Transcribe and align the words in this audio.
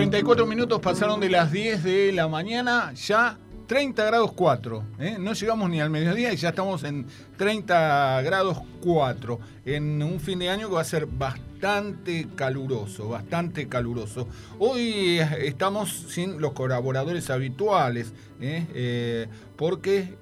34 0.00 0.46
minutos 0.46 0.80
pasaron 0.80 1.20
de 1.20 1.28
las 1.28 1.52
10 1.52 1.84
de 1.84 2.12
la 2.12 2.26
mañana, 2.26 2.94
ya 2.94 3.36
30 3.66 4.02
grados 4.06 4.32
4. 4.32 4.82
¿eh? 4.98 5.16
No 5.20 5.34
llegamos 5.34 5.68
ni 5.68 5.78
al 5.78 5.90
mediodía 5.90 6.32
y 6.32 6.36
ya 6.38 6.48
estamos 6.48 6.84
en 6.84 7.04
30 7.36 8.22
grados 8.22 8.62
4. 8.82 9.38
En 9.66 10.02
un 10.02 10.18
fin 10.18 10.38
de 10.38 10.48
año 10.48 10.70
que 10.70 10.76
va 10.76 10.80
a 10.80 10.84
ser 10.84 11.04
bastante 11.04 12.28
caluroso, 12.34 13.10
bastante 13.10 13.68
caluroso. 13.68 14.26
Hoy 14.58 15.18
estamos 15.38 15.90
sin 16.08 16.40
los 16.40 16.52
colaboradores 16.52 17.28
habituales, 17.28 18.14
¿eh? 18.40 18.66
Eh, 18.72 19.26
porque 19.54 20.14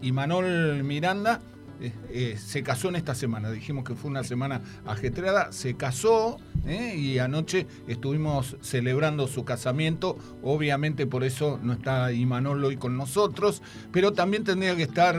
Imanol 0.00 0.82
Miranda 0.82 1.42
eh, 1.80 1.92
eh, 2.10 2.36
se 2.38 2.62
casó 2.62 2.88
en 2.88 2.96
esta 2.96 3.14
semana. 3.14 3.50
Dijimos 3.50 3.84
que 3.84 3.94
fue 3.94 4.10
una 4.10 4.22
semana 4.22 4.60
ajetreada. 4.86 5.50
Se 5.52 5.74
casó 5.74 6.38
eh, 6.66 6.94
y 6.96 7.18
anoche 7.18 7.66
estuvimos 7.88 8.56
celebrando 8.60 9.26
su 9.26 9.44
casamiento. 9.44 10.18
Obviamente 10.42 11.06
por 11.06 11.24
eso 11.24 11.58
no 11.62 11.72
está 11.72 12.12
Imanol 12.12 12.64
hoy 12.64 12.76
con 12.76 12.96
nosotros. 12.96 13.62
Pero 13.92 14.12
también 14.12 14.44
tendría 14.44 14.76
que 14.76 14.82
estar 14.82 15.16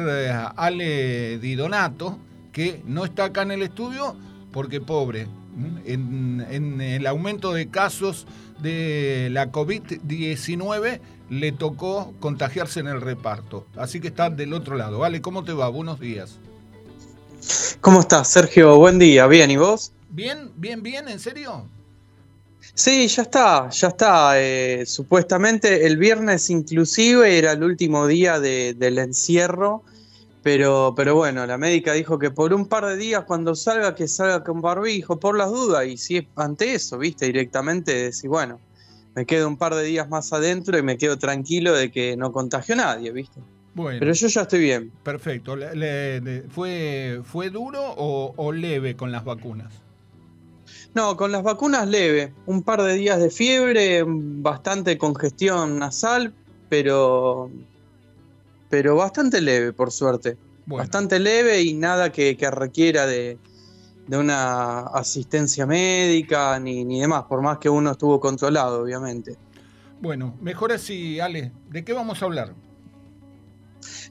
Ale 0.56 1.40
Di 1.40 1.56
Donato, 1.56 2.20
que 2.52 2.84
no 2.86 3.06
está 3.06 3.26
acá 3.26 3.42
en 3.42 3.52
el 3.52 3.64
estudio 3.64 4.16
porque 4.52 4.82
pobre. 4.82 5.28
En, 5.86 6.46
en 6.50 6.80
el 6.80 7.06
aumento 7.08 7.52
de 7.52 7.68
casos 7.68 8.26
de 8.62 9.30
la 9.32 9.52
COVID-19 9.52 11.02
le 11.30 11.52
tocó 11.52 12.14
contagiarse 12.20 12.80
en 12.80 12.88
el 12.88 13.02
reparto. 13.02 13.66
Así 13.76 14.00
que 14.00 14.10
está 14.10 14.30
del 14.30 14.54
otro 14.54 14.76
lado. 14.76 15.00
Vale, 15.00 15.22
¿cómo 15.22 15.44
te 15.44 15.54
va? 15.54 15.68
Buenos 15.68 16.00
días. 16.00 16.40
¿Cómo 17.82 18.02
estás, 18.02 18.28
Sergio? 18.28 18.78
Buen 18.78 19.00
día, 19.00 19.26
¿bien? 19.26 19.50
¿Y 19.50 19.58
vos? 19.58 19.92
Bien, 20.12 20.52
bien, 20.56 20.84
bien, 20.84 21.08
¿en 21.08 21.20
serio? 21.20 21.66
Sí, 22.76 23.08
ya 23.08 23.24
está, 23.24 23.70
ya 23.70 23.88
está. 23.88 24.40
Eh, 24.40 24.86
supuestamente 24.86 25.88
el 25.88 25.98
viernes 25.98 26.52
inclusive 26.52 27.40
era 27.40 27.54
el 27.54 27.64
último 27.64 28.06
día 28.06 28.40
del 28.40 29.00
encierro, 29.00 29.82
pero, 30.44 30.94
pero 30.96 31.16
bueno, 31.16 31.44
la 31.48 31.58
médica 31.58 31.94
dijo 31.94 32.20
que 32.20 32.30
por 32.30 32.54
un 32.54 32.68
par 32.68 32.86
de 32.86 32.98
días 32.98 33.24
cuando 33.26 33.56
salga, 33.56 33.96
que 33.96 34.08
salga 34.08 34.44
con 34.44 34.62
barbijo, 34.62 35.20
por 35.20 35.36
las 35.36 35.50
dudas, 35.50 35.88
y 35.88 35.98
si 35.98 36.18
es 36.18 36.26
ante 36.36 36.76
eso, 36.76 37.00
viste, 37.00 37.26
directamente 37.26 37.96
decir, 37.96 38.30
bueno, 38.30 38.60
me 39.16 39.26
quedo 39.26 39.48
un 39.48 39.58
par 39.58 39.74
de 39.74 39.84
días 39.84 40.08
más 40.08 40.32
adentro 40.34 40.78
y 40.78 40.84
me 40.84 41.00
quedo 41.00 41.18
tranquilo 41.18 41.74
de 41.74 41.90
que 41.90 42.16
no 42.16 42.32
contagio 42.32 42.76
a 42.76 42.78
nadie, 42.78 43.12
viste. 43.12 43.42
Pero 43.76 44.14
yo 44.14 44.28
ya 44.28 44.42
estoy 44.42 44.60
bien. 44.60 44.92
Perfecto. 45.04 45.56
fue, 46.50 47.22
¿Fue 47.24 47.50
duro 47.50 47.82
o, 47.82 48.52
leve 48.52 48.96
con 48.96 49.12
las 49.12 49.24
vacunas? 49.24 49.74
No, 50.94 51.16
con 51.16 51.32
las 51.32 51.44
vacunas 51.44 51.88
leve. 51.88 52.34
Un 52.46 52.64
par 52.64 52.82
de 52.82 52.96
días 52.96 53.20
de 53.20 53.30
fiebre, 53.30 54.04
bastante 54.06 54.98
congestión 54.98 55.80
nasal, 55.80 56.34
pero, 56.68 57.50
pero 58.70 58.98
bastante 58.98 59.40
leve, 59.40 59.72
por 59.72 59.92
suerte. 59.92 60.38
Bastante 60.66 61.20
leve 61.20 61.62
y 61.62 61.74
nada 61.74 62.12
que, 62.12 62.36
requiera 62.52 63.06
de, 63.06 63.38
una 64.10 64.82
asistencia 64.82 65.66
médica 65.66 66.60
ni, 66.60 66.84
ni 66.84 67.00
demás, 67.00 67.24
por 67.24 67.42
más 67.42 67.58
que 67.58 67.70
uno 67.70 67.92
estuvo 67.92 68.20
controlado, 68.20 68.84
obviamente. 68.84 69.38
Bueno, 70.02 70.36
mejor 70.42 70.74
así, 70.74 71.22
Ale. 71.22 71.54
¿De 71.70 71.86
qué 71.86 71.94
vamos 71.94 72.22
a 72.22 72.26
hablar? 72.26 72.54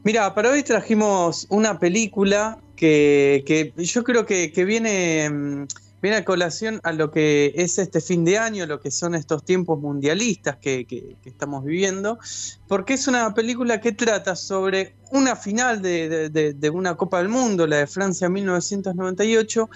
Mira, 0.02 0.34
para 0.34 0.50
hoy 0.50 0.62
trajimos 0.62 1.46
una 1.50 1.78
película 1.78 2.58
que, 2.74 3.74
yo 3.76 4.02
creo 4.02 4.24
que, 4.24 4.64
viene, 4.64 5.28
mm, 5.28 5.66
viene 6.00 6.16
a 6.16 6.24
colación 6.24 6.80
a 6.84 6.92
lo 6.92 7.10
que 7.10 7.52
es 7.54 7.78
este 7.78 8.00
fin 8.00 8.24
de 8.24 8.38
año, 8.38 8.64
lo 8.64 8.80
que 8.80 8.90
son 8.90 9.14
estos 9.14 9.44
tiempos 9.44 9.78
mundialistas 9.78 10.56
que, 10.56 10.86
estamos 11.26 11.66
viviendo, 11.66 12.18
porque 12.66 12.94
es 12.94 13.08
una 13.08 13.34
película 13.34 13.82
que 13.82 13.92
trata 13.92 14.36
sobre 14.36 14.94
una 15.10 15.36
final 15.36 15.82
de, 15.82 16.70
una 16.72 16.96
Copa 16.96 17.18
del 17.18 17.28
Mundo, 17.28 17.66
la 17.66 17.76
de 17.76 17.86
Francia 17.86 18.30
1998, 18.30 19.68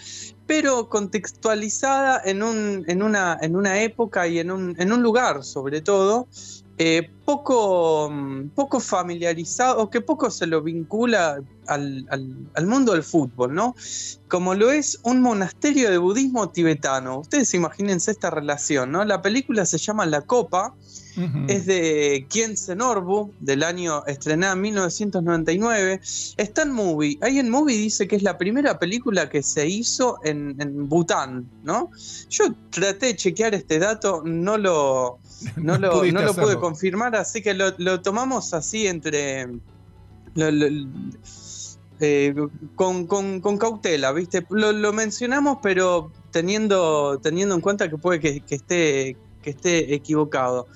pero 0.46 0.88
contextualizada 0.88 2.22
en, 2.24 2.42
un, 2.42 2.84
en, 2.86 3.02
una, 3.02 3.36
en 3.42 3.56
una 3.56 3.82
época 3.82 4.26
y 4.26 4.38
en 4.38 4.50
un, 4.50 4.74
en 4.78 4.90
un 4.90 5.02
lugar 5.02 5.44
sobre 5.44 5.82
todo, 5.82 6.28
eh, 6.76 7.08
poco, 7.24 8.10
mm, 8.10 8.48
poco 8.48 8.80
familiarizado 8.80 9.80
o 9.80 9.90
que 9.90 10.00
poco 10.00 10.30
se 10.30 10.46
lo 10.46 10.60
vincula 10.60 11.40
al, 11.68 12.66
mundo 12.66 12.92
del 12.92 13.04
fútbol, 13.04 13.54
¿no? 13.54 13.76
Como 14.28 14.54
lo 14.54 14.72
es 14.72 14.98
un 15.04 15.22
monasterio 15.22 15.90
de 15.90 15.98
budismo 15.98 16.50
tibetano. 16.50 17.20
Ustedes 17.20 17.54
imagínense 17.54 18.10
esta 18.10 18.30
relación, 18.30 18.90
¿no? 18.90 19.04
La 19.04 19.22
película 19.22 19.64
se 19.66 19.78
llama 19.78 20.04
La 20.06 20.22
Copa, 20.22 20.74
es 21.48 21.66
de 21.66 22.26
Kien 22.28 22.54
Norbu, 22.76 23.32
del 23.40 23.62
año 23.62 24.04
estrenada 24.06 24.54
en 24.54 24.60
1999. 24.60 26.00
Está 26.36 26.62
en 26.62 26.72
Movie. 26.72 27.18
Ahí 27.20 27.38
en 27.38 27.50
Movie 27.50 27.76
dice 27.76 28.08
que 28.08 28.16
es 28.16 28.22
la 28.22 28.38
primera 28.38 28.78
película 28.78 29.28
que 29.28 29.42
se 29.42 29.66
hizo 29.66 30.18
en, 30.24 30.56
en 30.60 30.88
Bután, 30.88 31.48
¿no? 31.62 31.90
Yo 32.30 32.54
traté 32.70 33.06
de 33.06 33.16
chequear 33.16 33.54
este 33.54 33.78
dato, 33.78 34.22
no 34.24 34.58
lo 34.58 35.18
no, 35.56 35.78
lo, 35.78 36.34
pude 36.34 36.56
confirmar, 36.58 37.16
así 37.16 37.42
que 37.42 37.54
lo, 37.54 38.00
tomamos 38.00 38.54
así 38.54 38.86
entre. 38.86 39.48
Eh, 42.00 42.34
con, 42.74 43.06
cautela, 43.58 44.12
¿viste? 44.12 44.44
Lo, 44.50 44.92
mencionamos, 44.92 45.58
pero 45.62 46.10
teniendo, 46.30 47.18
teniendo 47.22 47.54
en 47.54 47.60
cuenta 47.60 47.88
que 47.88 47.96
puede 47.96 48.20
que, 48.20 48.42
esté, 48.48 49.16
que 49.42 49.50
esté 49.50 49.94
equivocado. 49.94 50.66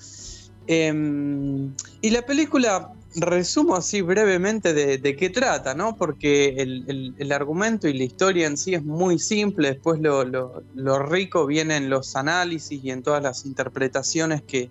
Em, 0.71 1.73
y 1.99 2.11
la 2.11 2.21
película, 2.27 2.93
resumo 3.15 3.75
así 3.75 4.01
brevemente 4.01 4.71
de, 4.71 5.15
qué 5.15 5.31
trata, 5.31 5.73
¿no? 5.73 5.95
Porque 5.95 6.49
el, 6.59 7.31
argumento 7.31 7.87
y 7.87 7.97
la 7.97 8.03
historia 8.03 8.45
en 8.45 8.55
sí 8.55 8.75
es 8.75 8.83
muy 8.83 9.17
simple, 9.17 9.69
después 9.69 9.99
lo, 9.99 10.99
rico 11.07 11.47
viene 11.47 11.75
en 11.75 11.89
los 11.89 12.15
análisis 12.15 12.83
y 12.83 12.91
en 12.91 13.01
todas 13.01 13.23
las 13.23 13.47
interpretaciones 13.47 14.43
que, 14.43 14.69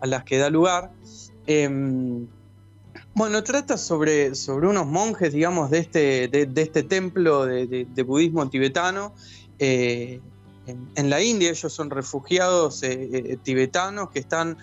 a 0.00 0.06
las 0.06 0.24
que 0.24 0.36
da 0.36 0.50
lugar. 0.50 0.90
Em, 1.46 2.26
bueno, 3.14 3.42
trata 3.42 3.78
sobre, 3.78 4.34
sobre 4.34 4.68
unos 4.68 4.86
monjes, 4.86 5.32
digamos, 5.32 5.70
de 5.70 5.78
este, 5.78 6.28
de, 6.28 6.50
este 6.54 6.82
templo 6.82 7.46
de, 7.46 8.02
budismo 8.06 8.46
tibetano. 8.50 9.14
Eh, 9.58 10.20
en, 10.66 11.08
la 11.08 11.22
India, 11.22 11.48
ellos 11.48 11.72
son 11.72 11.88
refugiados 11.88 12.82
eh, 12.82 13.08
eh, 13.10 13.38
tibetanos 13.42 14.10
que 14.10 14.18
están 14.18 14.58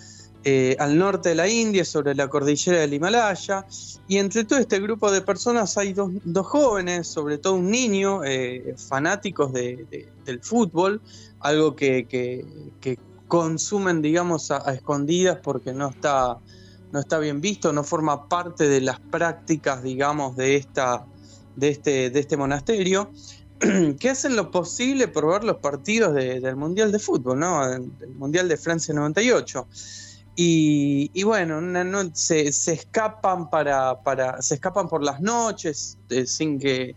eh, 0.49 0.77
al 0.79 0.97
norte 0.97 1.27
de 1.27 1.35
la 1.35 1.49
India, 1.49 1.83
sobre 1.83 2.15
la 2.15 2.29
cordillera 2.29 2.79
del 2.79 2.93
Himalaya. 2.93 3.65
Y 4.07 4.15
entre 4.15 4.45
todo 4.45 4.59
este 4.59 4.79
grupo 4.79 5.11
de 5.11 5.19
personas 5.19 5.77
hay 5.77 5.91
dos, 5.91 6.09
jóvenes, 6.47 7.05
sobre 7.05 7.37
todo 7.37 7.55
un 7.55 7.69
niño, 7.69 8.23
eh, 8.23 8.73
fanáticos 8.77 9.51
del 9.51 10.39
fútbol, 10.41 11.01
algo 11.41 11.75
que, 11.75 12.45
consumen, 13.27 14.01
digamos, 14.01 14.49
a, 14.51 14.73
escondidas 14.73 15.37
porque 15.43 15.73
no 15.73 15.89
está, 15.89 16.37
no 16.93 16.99
está 17.01 17.19
bien 17.19 17.41
visto, 17.41 17.73
no 17.73 17.83
forma 17.83 18.29
parte 18.29 18.69
de 18.69 18.79
las 18.79 19.01
prácticas, 19.01 19.83
digamos, 19.83 20.37
de, 20.37 20.55
esta, 20.55 21.05
de, 21.57 21.67
este, 21.67 22.09
de 22.09 22.19
este 22.21 22.37
monasterio 22.37 23.11
que 23.99 24.09
hacen 24.09 24.37
lo 24.37 24.49
posible 24.49 25.09
por 25.09 25.27
ver 25.27 25.43
los 25.43 25.57
partidos 25.57 26.13
del 26.13 26.55
Mundial 26.55 26.93
de 26.93 26.99
Fútbol, 26.99 27.37
¿no? 27.37 27.69
El 27.69 27.91
Mundial 28.15 28.47
de 28.47 28.55
Francia 28.55 28.93
98. 28.93 29.67
Y, 30.39 31.23
bueno, 31.23 31.59
se, 32.13 32.47
escapan 32.47 33.49
para, 33.49 33.99
para, 34.03 34.39
se 34.41 34.53
escapan 34.53 34.87
por 34.87 35.03
las 35.03 35.19
noches 35.19 35.97
eh, 36.09 36.27
sin 36.27 36.59
que 36.59 36.95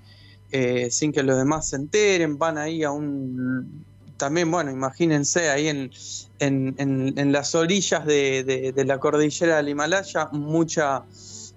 eh, 0.52 0.90
sin 0.90 1.12
que 1.12 1.22
los 1.22 1.38
demás 1.38 1.68
se 1.68 1.76
enteren, 1.76 2.36
van 2.36 2.58
ahí 2.58 2.82
a 2.82 2.90
un 2.90 3.84
también, 4.16 4.50
bueno, 4.50 4.70
imagínense 4.70 5.48
ahí 5.48 5.68
en, 5.68 5.90
en, 6.38 7.32
las 7.32 7.54
orillas 7.54 8.04
de, 8.04 8.74
la 8.86 8.98
cordillera 8.98 9.56
del 9.56 9.70
Himalaya, 9.70 10.28
mucha, 10.32 11.04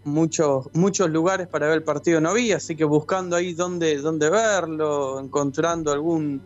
muchos, 0.05 0.69
muchos 0.73 1.09
lugares 1.09 1.47
para 1.47 1.67
ver 1.67 1.77
el 1.79 1.83
partido. 1.83 2.21
No 2.21 2.29
había, 2.29 2.57
así 2.57 2.77
que 2.77 2.85
buscando 2.85 3.35
ahí 3.35 3.53
dónde, 3.53 3.97
dónde 3.97 4.29
verlo, 4.29 5.19
encontrando 5.19 5.91
algún 5.91 6.41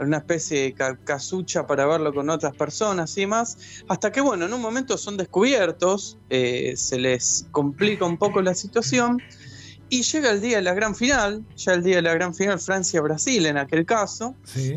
una 0.00 0.18
especie 0.18 0.62
de 0.62 0.96
casucha 1.04 1.66
para 1.66 1.86
verlo 1.86 2.12
con 2.12 2.30
otras 2.30 2.54
personas 2.54 3.16
y 3.16 3.22
demás, 3.22 3.82
hasta 3.88 4.10
que 4.12 4.20
bueno, 4.20 4.46
en 4.46 4.52
un 4.52 4.60
momento 4.60 4.98
son 4.98 5.16
descubiertos, 5.16 6.18
eh, 6.30 6.74
se 6.76 6.98
les 6.98 7.46
complica 7.50 8.04
un 8.04 8.18
poco 8.18 8.42
la 8.42 8.54
situación 8.54 9.22
y 9.88 10.02
llega 10.02 10.30
el 10.30 10.40
día 10.40 10.56
de 10.56 10.62
la 10.62 10.74
gran 10.74 10.94
final, 10.94 11.44
ya 11.56 11.74
el 11.74 11.82
día 11.82 11.96
de 11.96 12.02
la 12.02 12.14
gran 12.14 12.34
final 12.34 12.58
Francia-Brasil 12.58 13.46
en 13.46 13.58
aquel 13.58 13.86
caso, 13.86 14.34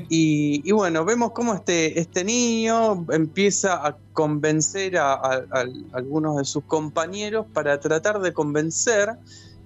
y, 0.09 0.71
bueno, 0.71 1.05
vemos 1.05 1.31
cómo 1.31 1.55
este, 1.55 1.99
este 1.99 2.23
niño 2.23 3.05
empieza 3.11 3.87
a 3.87 3.97
convencer 4.13 4.97
a, 4.97 5.13
algunos 5.93 6.37
de 6.37 6.45
sus 6.45 6.63
compañeros 6.65 7.47
para 7.51 7.79
tratar 7.79 8.19
de 8.19 8.33
convencer 8.33 9.09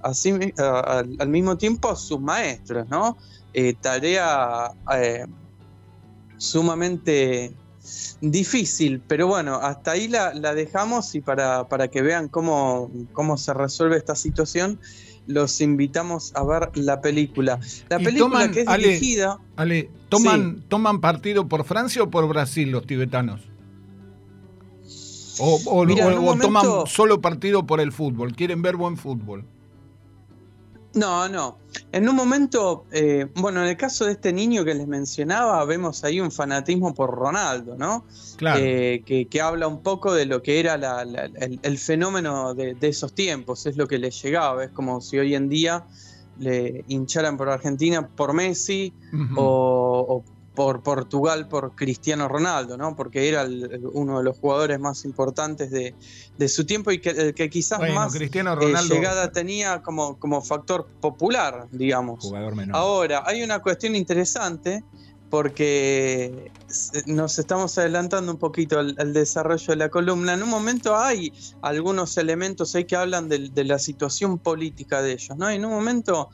así, 0.02 0.34
al 0.58 1.28
mismo 1.28 1.58
tiempo 1.58 1.90
a 1.90 1.96
sus 1.96 2.22
maestros, 2.22 2.88
¿no? 2.90 3.18
Eh, 3.54 3.74
tarea 3.74 4.72
eh, 4.96 5.26
sumamente 6.42 7.54
difícil, 8.20 9.00
pero 9.08 9.28
bueno, 9.28 9.56
hasta 9.56 9.92
ahí 9.92 10.08
la, 10.08 10.32
dejamos 10.56 11.14
y 11.14 11.22
para, 11.22 11.68
para 11.68 11.88
que 11.88 12.02
vean 12.02 12.30
cómo, 12.30 12.90
cómo 13.14 13.38
se 13.38 13.54
resuelve 13.54 13.98
esta 13.98 14.16
situación, 14.16 14.80
los 15.28 15.62
invitamos 15.62 16.32
a 16.36 16.44
ver 16.44 16.72
la 16.74 17.00
película. 17.00 17.60
La 17.90 18.00
película 18.00 18.50
que 18.50 18.62
es 18.62 18.66
dirigida. 18.66 19.38
Ale, 19.56 19.92
¿toman, 20.10 20.64
¿toman 20.68 21.00
partido 21.00 21.48
por 21.48 21.64
Francia 21.64 22.02
o 22.02 22.10
por 22.10 22.28
Brasil 22.28 22.72
los 22.72 22.88
tibetanos? 22.88 23.42
O, 25.38 25.86
toman 26.38 26.88
solo 26.88 27.22
partido 27.22 27.68
por 27.68 27.80
el 27.80 27.92
fútbol, 27.92 28.36
quieren 28.36 28.64
ver 28.64 28.78
buen 28.78 28.98
fútbol. 28.98 29.46
No, 30.94 31.30
no. 31.30 31.58
En 31.92 32.10
un 32.10 32.16
momento, 32.16 32.86
eh, 32.92 33.28
bueno, 33.36 33.62
en 33.62 33.70
el 33.70 33.78
caso 33.78 34.06
de 34.06 34.14
este 34.14 34.34
niño 34.34 34.66
que 34.66 34.74
les 34.74 34.88
mencionaba, 34.88 35.64
vemos 35.66 36.04
ahí 36.04 36.20
un 36.20 36.32
fanatismo 36.32 36.94
por 36.94 37.12
Ronaldo, 37.12 37.78
¿no? 37.78 38.06
Claro. 38.36 38.60
Eh, 38.62 39.04
que, 39.06 39.42
habla 39.42 39.68
un 39.68 39.82
poco 39.82 40.14
de 40.14 40.26
lo 40.26 40.42
que 40.42 40.60
era 40.60 40.76
el, 41.04 41.78
fenómeno 41.78 42.54
de, 42.54 42.76
esos 42.82 43.14
tiempos, 43.14 43.66
es 43.66 43.78
lo 43.78 43.88
que 43.88 44.00
le 44.00 44.12
llegaba. 44.12 44.66
Es 44.66 44.72
como 44.72 45.00
si 45.00 45.18
hoy 45.18 45.34
en 45.36 45.48
día 45.48 45.86
le 46.40 46.84
hincharan 46.88 47.38
por 47.38 47.50
Argentina 47.50 48.08
por 48.08 48.34
Messi 48.34 48.94
o, 49.36 50.24
por 50.56 50.84
Portugal 50.84 51.48
por 51.48 51.76
Cristiano 51.76 52.28
Ronaldo, 52.28 52.78
¿no? 52.78 52.96
Porque 52.96 53.30
era 53.30 53.48
uno 53.94 54.18
de 54.18 54.24
los 54.24 54.38
jugadores 54.38 54.80
más 54.80 55.06
importantes 55.06 55.72
de, 55.72 55.96
su 56.48 56.66
tiempo 56.66 56.92
y 56.92 57.00
que, 57.00 57.34
que 57.34 57.50
quizás 57.50 57.80
más 57.94 58.14
Cristiano 58.14 58.60
eh, 58.62 58.74
llegada 58.90 59.32
tenía 59.32 59.82
como, 59.82 60.18
como 60.18 60.42
factor 60.42 60.88
popular, 61.00 61.68
digamos. 61.72 62.32
Ahora, 62.74 63.24
hay 63.26 63.44
una 63.44 63.60
cuestión 63.60 63.96
interesante 63.96 64.84
porque 65.32 66.52
nos 67.06 67.40
estamos 67.40 67.78
adelantando 67.78 68.34
un 68.34 68.38
poquito 68.38 68.80
al, 68.80 69.14
desarrollo 69.14 69.66
de 69.66 69.78
la 69.78 69.90
columna. 69.90 70.34
En 70.34 70.44
un 70.44 70.50
momento 70.50 70.98
hay 70.98 71.32
algunos 71.62 72.18
elementos 72.18 72.76
ahí 72.76 72.84
que 72.84 72.98
hablan 72.98 73.30
de, 73.30 73.64
la 73.64 73.80
situación 73.80 74.38
política 74.38 75.02
de 75.02 75.14
ellos, 75.14 75.38
¿no? 75.38 75.50
En 75.50 75.64
un 75.64 75.72
momento 75.72 76.30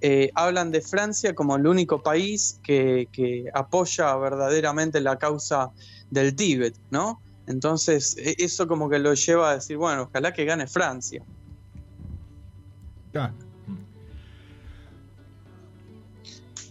eh, 0.00 0.30
hablan 0.34 0.70
de 0.70 0.80
Francia 0.80 1.34
como 1.34 1.56
el 1.56 1.66
único 1.66 2.02
país 2.02 2.58
que, 2.62 3.06
apoya 3.52 4.16
verdaderamente 4.16 5.02
la 5.02 5.18
causa 5.18 5.70
del 6.10 6.34
Tíbet, 6.34 6.74
¿no? 6.90 7.20
Entonces, 7.46 8.16
e, 8.16 8.34
eso 8.38 8.66
como 8.66 8.88
que 8.88 8.98
lo 8.98 9.12
lleva 9.12 9.50
a 9.50 9.54
decir, 9.56 9.76
bueno, 9.76 10.04
ojalá 10.04 10.32
que 10.32 10.46
gane 10.46 10.66
Francia. 10.66 11.22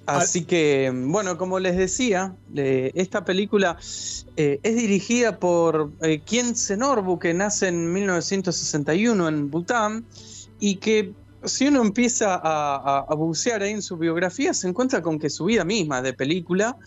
Así 0.08 0.46
que, 0.46 0.90
bueno, 0.94 1.38
como 1.38 1.60
les 1.60 1.76
decía, 1.76 2.34
esta 2.56 3.26
película 3.26 3.78
eh, 4.38 4.60
es 4.64 4.76
dirigida 4.78 5.38
por 5.38 5.92
eh, 6.02 6.20
Kien 6.20 6.56
Senorbu, 6.56 7.20
que 7.20 7.34
nace 7.34 7.68
en 7.68 7.92
1961 7.92 9.28
en 9.28 9.52
Bután 9.52 10.06
y 10.60 10.76
que 10.78 11.14
si 11.44 11.68
uno 11.68 11.82
empieza 11.82 12.40
a, 12.42 13.14
bucear 13.16 13.62
ahí 13.64 13.72
en 13.72 13.82
su 13.82 13.98
biografía, 13.98 14.54
se 14.54 14.70
encuentra 14.70 15.02
con 15.02 15.20
que 15.20 15.30
su 15.30 15.44
vida 15.44 15.66
misma 15.66 16.02
de 16.02 16.14
película, 16.14 16.78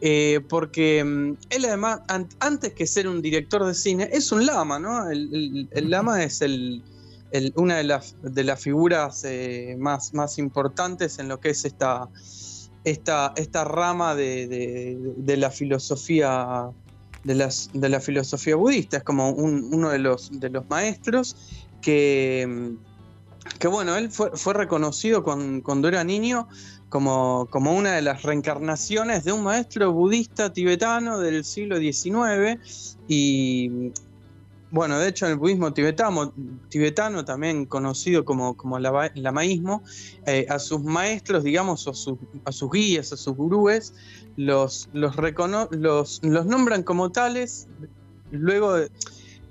eh, 0.00 0.40
porque 0.48 1.04
mm, 1.04 1.36
él 1.50 1.64
además, 1.66 2.00
antes 2.40 2.72
que 2.72 2.86
ser 2.86 3.06
un 3.06 3.20
director 3.20 3.66
de 3.66 3.74
cine, 3.74 4.08
es 4.12 4.32
un 4.32 4.46
lama, 4.46 4.78
¿no? 4.78 5.10
El, 5.10 5.68
lama 5.90 6.22
es 6.24 6.40
el, 6.40 6.82
una 7.54 7.76
de 7.76 7.84
las, 7.84 8.16
de 8.22 8.44
las 8.44 8.60
figuras 8.60 9.24
eh, 9.24 9.76
más 9.78 10.38
importantes 10.38 11.18
en 11.18 11.28
lo 11.28 11.38
que 11.38 11.50
es 11.50 11.66
esta, 11.66 12.08
esta, 12.84 13.32
esta 13.36 13.64
rama 13.64 14.14
de, 14.14 14.98
la 15.36 15.50
filosofía. 15.50 16.70
De, 17.24 17.36
las, 17.36 17.70
de 17.72 17.88
la 17.88 18.00
filosofía 18.00 18.56
budista, 18.56 18.96
es 18.96 19.04
como 19.04 19.30
uno 19.30 19.90
de 19.90 20.00
los, 20.00 20.40
de 20.40 20.50
los 20.50 20.68
maestros 20.68 21.36
que, 21.80 22.74
que 23.60 23.68
bueno, 23.68 23.94
él 23.94 24.10
fue, 24.10 24.54
reconocido 24.54 25.22
cuando 25.22 25.86
era 25.86 26.02
niño 26.02 26.48
como, 26.88 27.46
como, 27.50 27.74
una 27.74 27.92
de 27.92 28.02
las 28.02 28.22
reencarnaciones 28.22 29.24
de 29.24 29.32
un 29.32 29.44
maestro 29.44 29.92
budista 29.92 30.52
tibetano 30.52 31.18
del 31.20 31.44
siglo 31.44 31.78
XIX 31.78 32.60
y 33.08 33.92
bueno, 34.72 34.98
de 34.98 35.08
hecho 35.08 35.26
en 35.26 35.32
el 35.32 35.38
budismo 35.38 35.72
tibetano, 35.72 36.32
tibetano 36.68 37.24
también 37.24 37.66
conocido 37.66 38.24
como, 38.24 38.56
como 38.56 38.78
lamaísmo, 38.78 39.84
eh, 40.26 40.46
a 40.48 40.58
sus 40.58 40.82
maestros, 40.82 41.44
digamos, 41.44 41.86
a 41.86 41.94
sus, 41.94 42.18
a 42.44 42.50
sus 42.50 42.70
guías, 42.72 43.12
a 43.12 43.16
sus 43.16 43.36
gurúes, 43.36 43.94
los, 44.36 44.88
los, 44.92 45.14
los, 45.70 46.20
los 46.22 46.46
nombran 46.46 46.82
como 46.82 47.12
tales 47.12 47.68
luego 48.30 48.74
de 48.74 48.90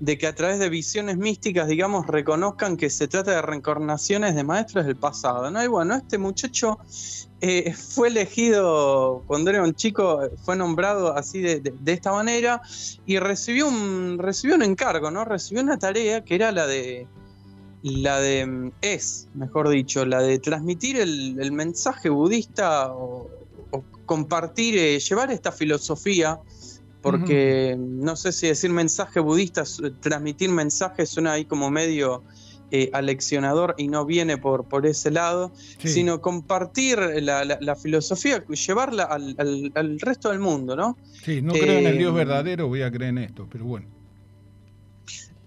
de 0.02 0.18
que 0.18 0.26
a 0.26 0.34
través 0.34 0.58
de 0.58 0.68
visiones 0.68 1.16
místicas, 1.16 1.68
digamos, 1.68 2.08
reconozcan 2.08 2.76
que 2.76 2.90
se 2.90 3.06
trata 3.06 3.30
de 3.30 3.40
reencarnaciones 3.40 4.34
de 4.34 4.42
maestros 4.42 4.84
del 4.84 4.96
pasado, 4.96 5.48
¿no? 5.48 5.62
Y 5.62 5.68
bueno, 5.68 5.94
este 5.94 6.18
muchacho 6.18 6.80
eh, 7.44 7.74
fue 7.74 8.06
elegido 8.06 9.24
cuando 9.26 9.50
era 9.50 9.64
un 9.64 9.74
chico, 9.74 10.20
fue 10.44 10.54
nombrado 10.54 11.16
así 11.16 11.40
de, 11.40 11.74
esta 11.86 12.12
manera 12.12 12.62
y 13.04 13.18
recibió 13.18 13.66
un, 13.66 14.16
recibió 14.20 14.54
un 14.54 14.62
encargo, 14.62 15.10
¿no? 15.10 15.24
Recibió 15.24 15.60
una 15.60 15.76
tarea 15.76 16.24
que 16.24 16.36
era 16.36 16.52
la 16.52 16.68
de, 16.68 17.08
la 17.82 18.20
de, 18.20 18.70
es, 18.80 19.26
mejor 19.34 19.70
dicho, 19.70 20.06
la 20.06 20.22
de 20.22 20.38
transmitir 20.38 20.96
el, 21.00 21.50
mensaje 21.50 22.10
budista 22.10 22.92
o, 22.92 23.28
compartir, 24.06 24.78
eh, 24.78 25.00
llevar 25.00 25.32
esta 25.32 25.50
filosofía 25.50 26.38
porque 27.00 27.76
no 27.76 28.14
sé 28.14 28.30
si 28.30 28.46
decir 28.46 28.70
mensaje 28.70 29.18
budista, 29.18 29.64
transmitir 29.98 30.48
mensajes 30.50 31.08
suena 31.08 31.32
ahí 31.32 31.44
como 31.44 31.70
medio 31.70 32.22
eh, 32.74 32.88
aleccionador 32.94 33.74
y 33.76 33.88
no 33.88 34.06
viene 34.06 34.38
por, 34.38 34.64
por 34.64 34.86
ese 34.86 35.10
lado, 35.10 35.52
sino 35.78 36.22
compartir 36.22 36.98
la, 37.20 37.76
filosofía, 37.76 38.42
llevarla 38.46 39.04
al, 39.04 40.00
resto 40.00 40.30
del 40.30 40.38
mundo, 40.38 40.74
¿no? 40.74 40.96
Sí, 41.22 41.42
no 41.42 41.52
creo 41.52 41.80
en 41.80 41.86
el 41.86 41.98
Dios 41.98 42.14
eh, 42.14 42.16
verdadero, 42.16 42.68
voy 42.68 42.80
a 42.80 42.90
creer 42.90 43.10
en 43.10 43.18
esto, 43.18 43.46
pero 43.52 43.66
bueno. 43.66 43.86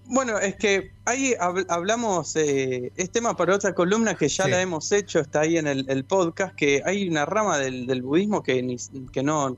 Bueno, 0.05 0.37
es 0.37 0.55
que 0.55 0.91
ahí 1.05 1.33
hablamos, 1.39 2.35
eh, 2.35 2.91
es 2.95 3.09
tema 3.09 3.35
para 3.35 3.55
otra 3.55 3.73
columna 3.73 4.13
que 4.13 4.27
ya 4.27 4.47
la 4.47 4.61
hemos 4.61 4.91
hecho, 4.91 5.19
está 5.19 5.39
ahí 5.41 5.57
en 5.57 5.65
el, 5.65 6.05
podcast, 6.05 6.53
que 6.53 6.83
hay 6.85 7.07
una 7.09 7.25
rama 7.25 7.57
del, 7.57 7.87
del 7.87 8.03
budismo 8.03 8.43
que, 8.43 8.77
que 9.11 9.23
no 9.23 9.57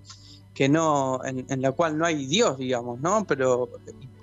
que 0.57 0.69
no, 0.69 1.19
en, 1.23 1.61
la 1.61 1.71
cual 1.71 1.99
no 1.99 2.05
hay 2.05 2.25
Dios, 2.25 2.57
digamos, 2.57 2.99
¿no? 2.99 3.25
Pero, 3.27 3.69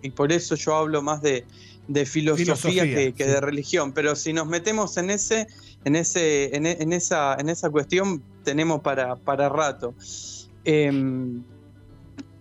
y 0.02 0.10
por 0.10 0.32
eso 0.32 0.56
yo 0.56 0.74
hablo 0.74 1.00
más 1.00 1.22
de, 1.22 1.44
filosofía, 2.06 2.84
que, 2.84 3.24
de 3.24 3.40
religión. 3.40 3.92
Pero 3.92 4.16
si 4.16 4.32
nos 4.32 4.46
metemos 4.46 4.96
en 4.96 5.10
ese, 5.10 5.46
en 5.84 5.96
ese, 5.96 6.54
en, 6.56 6.92
esa, 6.92 7.36
en 7.38 7.48
esa 7.48 7.70
cuestión, 7.70 8.22
tenemos 8.44 8.80
para, 8.80 9.16
para 9.16 9.48
rato. 9.48 9.94
Em, 10.64 11.42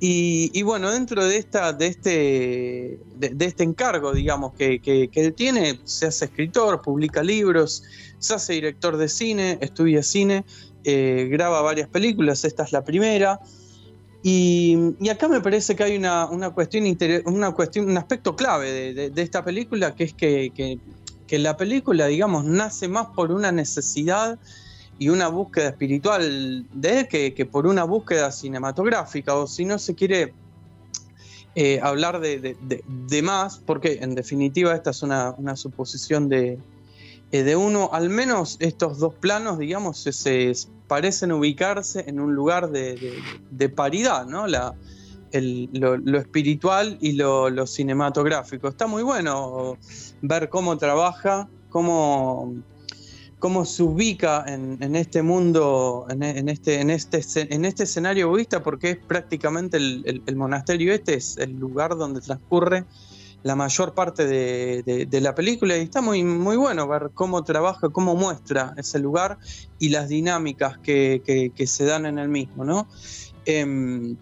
y, 0.05 0.61
bueno, 0.63 0.91
dentro 0.91 1.25
de 1.25 1.37
esta, 1.37 1.71
de 1.71 1.87
este, 1.87 2.99
de, 3.15 3.45
este 3.45 3.63
encargo, 3.63 4.11
digamos, 4.11 4.53
que, 4.53 4.81
él 5.13 5.33
tiene, 5.33 5.79
se 5.85 6.07
hace 6.07 6.25
escritor, 6.25 6.81
publica 6.81 7.23
libros, 7.23 7.83
se 8.19 8.33
hace 8.33 8.51
director 8.51 8.97
de 8.97 9.07
cine, 9.07 9.57
estudia 9.61 10.03
cine, 10.03 10.43
eh, 10.83 11.29
graba 11.31 11.61
varias 11.61 11.87
películas, 11.87 12.43
esta 12.43 12.63
es 12.63 12.73
la 12.73 12.83
primera. 12.83 13.39
Y, 14.25 14.77
acá 15.11 15.27
me 15.27 15.41
parece 15.41 15.75
que 15.75 15.83
hay 15.83 15.97
una, 15.97 16.29
cuestión, 16.55 16.85
una 17.25 17.51
cuestión, 17.51 17.89
un 17.89 17.97
aspecto 17.97 18.37
clave 18.37 18.93
de, 18.93 19.21
esta 19.21 19.43
película, 19.43 19.93
que 19.93 20.05
es 20.05 20.13
que, 20.13 20.79
la 21.29 21.57
película, 21.57 22.07
digamos, 22.07 22.45
nace 22.45 22.87
más 22.87 23.07
por 23.07 23.31
una 23.31 23.51
necesidad 23.51 24.39
y 24.99 25.09
una 25.09 25.27
búsqueda 25.27 25.69
espiritual 25.69 26.65
de 26.71 26.99
él 26.99 27.07
que, 27.09 27.45
por 27.45 27.67
una 27.67 27.83
búsqueda 27.83 28.31
cinematográfica, 28.31 29.35
o 29.35 29.45
si 29.45 29.65
no 29.65 29.77
se 29.77 29.93
quiere 29.93 30.33
eh, 31.55 31.81
hablar 31.83 32.21
de, 32.21 33.21
más, 33.23 33.57
porque 33.57 33.99
en 34.01 34.15
definitiva 34.15 34.73
esta 34.73 34.91
es 34.91 35.03
una, 35.03 35.35
suposición 35.57 36.29
de, 36.29 36.59
eh, 37.33 37.41
de 37.41 37.55
uno, 37.55 37.89
al 37.91 38.11
menos 38.11 38.57
estos 38.59 38.99
dos 38.99 39.15
planos, 39.15 39.57
digamos, 39.57 39.97
se, 39.97 40.53
parecen 40.87 41.31
ubicarse 41.31 42.03
en 42.07 42.19
un 42.19 42.35
lugar 42.35 42.69
de, 42.69 43.69
paridad, 43.75 44.27
¿no? 44.27 44.45
La, 44.45 44.75
lo, 45.31 46.19
espiritual 46.19 46.99
y 47.01 47.13
lo, 47.13 47.65
cinematográfico. 47.65 48.67
Está 48.67 48.85
muy 48.85 49.01
bueno 49.01 49.79
ver 50.21 50.47
cómo 50.49 50.77
trabaja, 50.77 51.49
cómo, 51.69 52.53
cómo 53.39 53.65
se 53.65 53.81
ubica 53.81 54.45
en, 54.45 54.95
este 54.95 55.23
mundo, 55.23 56.05
en, 56.11 56.49
este, 56.49 56.81
en, 56.81 56.91
este, 56.91 57.23
en 57.51 57.65
este 57.65 57.85
escenario 57.85 58.29
budista, 58.29 58.61
porque 58.61 58.91
es 58.91 58.97
prácticamente 58.97 59.77
el, 59.77 60.21
el 60.23 60.35
monasterio 60.35 60.93
este, 60.93 61.15
es 61.15 61.37
el 61.37 61.57
lugar 61.57 61.97
donde 61.97 62.21
transcurre 62.21 62.85
la 63.43 63.55
mayor 63.55 63.93
parte 63.93 64.25
de, 64.25 65.19
la 65.21 65.35
película 65.35 65.77
y 65.77 65.81
está 65.81 66.01
muy, 66.01 66.23
muy 66.23 66.55
bueno 66.55 66.87
ver 66.87 67.11
cómo 67.13 67.43
trabaja, 67.43 67.89
cómo 67.89 68.15
muestra 68.15 68.73
ese 68.77 68.99
lugar 68.99 69.37
y 69.79 69.89
las 69.89 70.09
dinámicas 70.09 70.77
que, 70.77 71.51
se 71.65 71.85
dan 71.85 72.05
en 72.05 72.19
el 72.19 72.29
mismo, 72.29 72.63
¿no? 72.63 72.87
Em, 73.45 74.15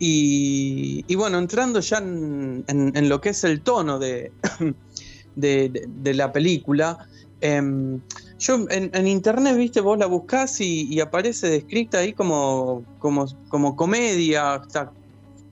Y, 0.00 1.14
bueno, 1.16 1.38
entrando 1.38 1.80
ya 1.80 1.98
en, 1.98 3.08
lo 3.08 3.20
que 3.20 3.30
es 3.30 3.42
el 3.44 3.62
tono 3.62 3.98
de, 3.98 4.30
de, 5.34 6.14
la 6.14 6.30
película, 6.30 7.08
em, 7.40 8.00
yo 8.38 8.66
en, 8.70 9.06
internet, 9.06 9.56
viste, 9.56 9.80
vos 9.80 9.98
la 9.98 10.06
buscás 10.06 10.60
y, 10.60 11.00
aparece 11.00 11.48
descrita 11.48 11.98
ahí 11.98 12.12
como, 12.12 12.84
como, 12.98 13.26
como 13.48 13.74
comedia, 13.74 14.60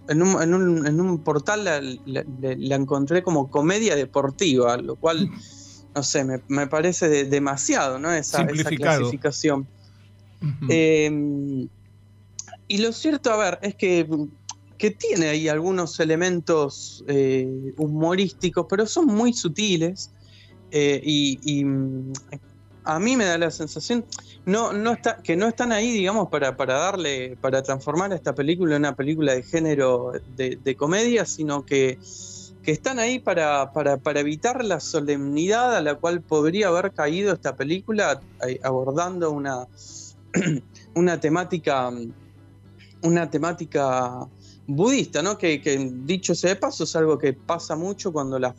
en 0.08 0.22
un, 0.22 0.42
en 0.42 0.54
un, 0.54 0.86
en 0.86 1.00
un 1.00 1.18
portal 1.18 1.64
la, 1.64 2.76
encontré 2.76 3.22
como 3.22 3.50
comedia 3.50 3.96
deportiva, 3.96 4.76
lo 4.76 4.96
cual, 4.96 5.30
no 5.94 6.02
sé, 6.02 6.24
me, 6.48 6.66
parece 6.66 7.24
demasiado, 7.24 7.98
¿no? 7.98 8.12
Esa, 8.12 8.42
esa 8.42 8.70
clasificación. 8.70 9.66
Em, 10.68 11.68
y 12.68 12.78
lo 12.78 12.92
cierto, 12.92 13.32
a 13.32 13.36
ver, 13.36 13.58
es 13.62 13.74
que, 13.74 14.08
que 14.78 14.90
tiene 14.90 15.28
ahí 15.28 15.48
algunos 15.48 15.98
elementos 16.00 17.04
eh, 17.08 17.72
humorísticos, 17.76 18.66
pero 18.68 18.86
son 18.86 19.06
muy 19.06 19.32
sutiles. 19.32 20.10
Eh, 20.72 21.00
y, 21.02 21.64
a 22.86 23.00
mí 23.00 23.16
me 23.16 23.24
da 23.24 23.36
la 23.36 23.50
sensación 23.50 24.04
que 25.24 25.36
no 25.36 25.48
están 25.48 25.72
ahí, 25.72 25.90
digamos, 25.90 26.28
para, 26.28 26.52
darle, 26.52 27.36
para 27.40 27.62
transformar 27.62 28.12
esta 28.12 28.34
película 28.34 28.76
en 28.76 28.82
una 28.82 28.94
película 28.94 29.34
de 29.34 29.42
género 29.42 30.12
de, 30.36 30.76
comedia, 30.76 31.24
sino 31.24 31.66
que, 31.66 31.98
están 32.64 32.98
ahí 32.98 33.18
para, 33.18 33.70
evitar 34.14 34.64
la 34.64 34.80
solemnidad 34.80 35.76
a 35.76 35.80
la 35.82 35.96
cual 35.96 36.20
podría 36.20 36.68
haber 36.68 36.92
caído 36.92 37.32
esta 37.32 37.56
película 37.56 38.20
eh, 38.46 38.58
abordando 38.62 39.30
una, 39.30 39.66
una 40.94 41.20
temática 41.20 41.92
una 43.02 43.30
temática 43.30 44.26
budista, 44.66 45.22
¿no? 45.22 45.38
Que, 45.38 45.60
dicho 46.04 46.34
sea 46.34 46.50
de 46.50 46.56
paso 46.56 46.84
es 46.84 46.96
algo 46.96 47.18
que 47.18 47.32
pasa 47.32 47.76
mucho 47.76 48.12
cuando 48.12 48.38
las, 48.38 48.54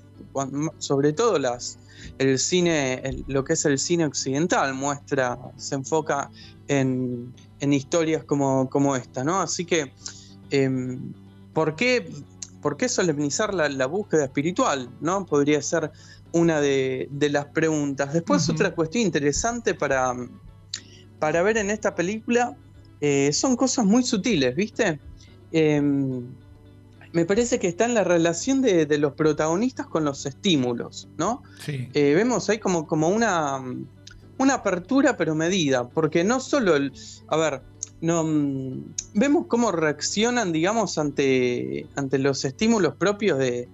sobre 0.77 1.11
todo 1.11 1.37
las, 1.37 1.79
el 2.17 2.39
cine, 2.39 3.23
lo 3.27 3.43
que 3.43 3.53
es 3.53 3.65
el 3.65 3.77
cine 3.79 4.05
occidental 4.05 4.73
muestra, 4.73 5.37
se 5.55 5.75
enfoca 5.75 6.29
en, 6.67 7.33
historias 7.59 8.23
como, 8.23 8.69
como, 8.69 8.95
esta, 8.95 9.23
¿no? 9.23 9.39
Así 9.41 9.65
que, 9.65 9.91
em, 10.51 11.13
¿por, 11.53 11.75
qué, 11.75 12.11
¿por, 12.61 12.77
qué, 12.77 12.89
solemnizar 12.89 13.53
la, 13.53 13.85
búsqueda 13.87 14.25
espiritual, 14.25 14.89
¿no? 15.01 15.25
Podría 15.25 15.61
ser 15.61 15.91
una 16.31 16.61
de, 16.61 17.09
las 17.31 17.45
preguntas. 17.45 18.13
Después 18.13 18.47
otra 18.49 18.73
cuestión 18.73 19.05
interesante 19.05 19.73
para, 19.73 20.13
para 21.19 21.41
ver 21.41 21.57
en 21.57 21.69
esta 21.69 21.95
película 21.95 22.55
eh, 23.01 23.31
son 23.33 23.55
cosas 23.55 23.85
muy 23.85 24.03
sutiles, 24.03 24.55
¿viste? 24.55 24.99
Em, 25.51 26.27
me 27.11 27.25
parece 27.25 27.59
que 27.59 27.67
está 27.67 27.85
en 27.85 27.93
la 27.93 28.03
relación 28.03 28.61
de, 28.61 28.97
los 28.97 29.13
protagonistas 29.13 29.87
con 29.87 30.03
los 30.05 30.25
estímulos, 30.25 31.07
¿no? 31.17 31.43
Sí. 31.65 31.89
Eh, 31.93 32.13
vemos 32.15 32.49
ahí 32.49 32.59
como, 32.59 32.87
como 32.87 33.09
una, 33.09 33.61
una 34.37 34.53
apertura 34.53 35.17
pero 35.17 35.35
medida, 35.35 35.87
porque 35.89 36.23
no 36.23 36.39
solo 36.39 36.75
el... 36.75 36.91
A 37.27 37.37
ver, 37.37 37.61
no, 38.01 38.23
mm, 38.23 38.93
vemos 39.13 39.45
cómo 39.47 39.71
reaccionan, 39.71 40.51
digamos, 40.51 40.97
ante, 40.97 41.87
ante 41.95 42.19
los 42.19 42.45
estímulos 42.45 42.95
propios 42.95 43.39
de, 43.39 43.67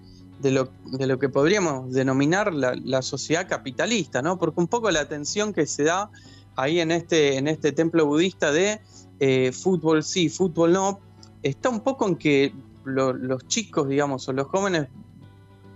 lo, 0.43 0.69
de 0.85 1.07
lo, 1.07 1.19
que 1.19 1.29
podríamos 1.29 1.91
denominar 1.91 2.53
la, 2.53 2.75
la, 2.75 3.01
sociedad 3.01 3.47
capitalista, 3.47 4.21
¿no? 4.21 4.37
Porque 4.37 4.59
un 4.59 4.67
poco 4.67 4.89
la 4.91 5.01
atención 5.01 5.53
que 5.53 5.65
se 5.65 5.83
da 5.83 6.09
ahí 6.55 6.79
en 6.79 6.91
este, 6.91 7.37
en 7.37 7.47
este 7.47 7.71
templo 7.71 8.05
budista 8.05 8.51
de 8.51 8.79
eh, 9.19 9.51
fútbol 9.51 10.03
sí, 10.03 10.29
fútbol 10.29 10.73
no, 10.73 10.99
está 11.41 11.69
un 11.69 11.81
poco 11.81 12.07
en 12.07 12.15
que 12.15 12.53
los 12.85 13.47
chicos, 13.47 13.87
digamos, 13.87 14.27
o 14.27 14.33
los 14.33 14.47
jóvenes 14.47 14.87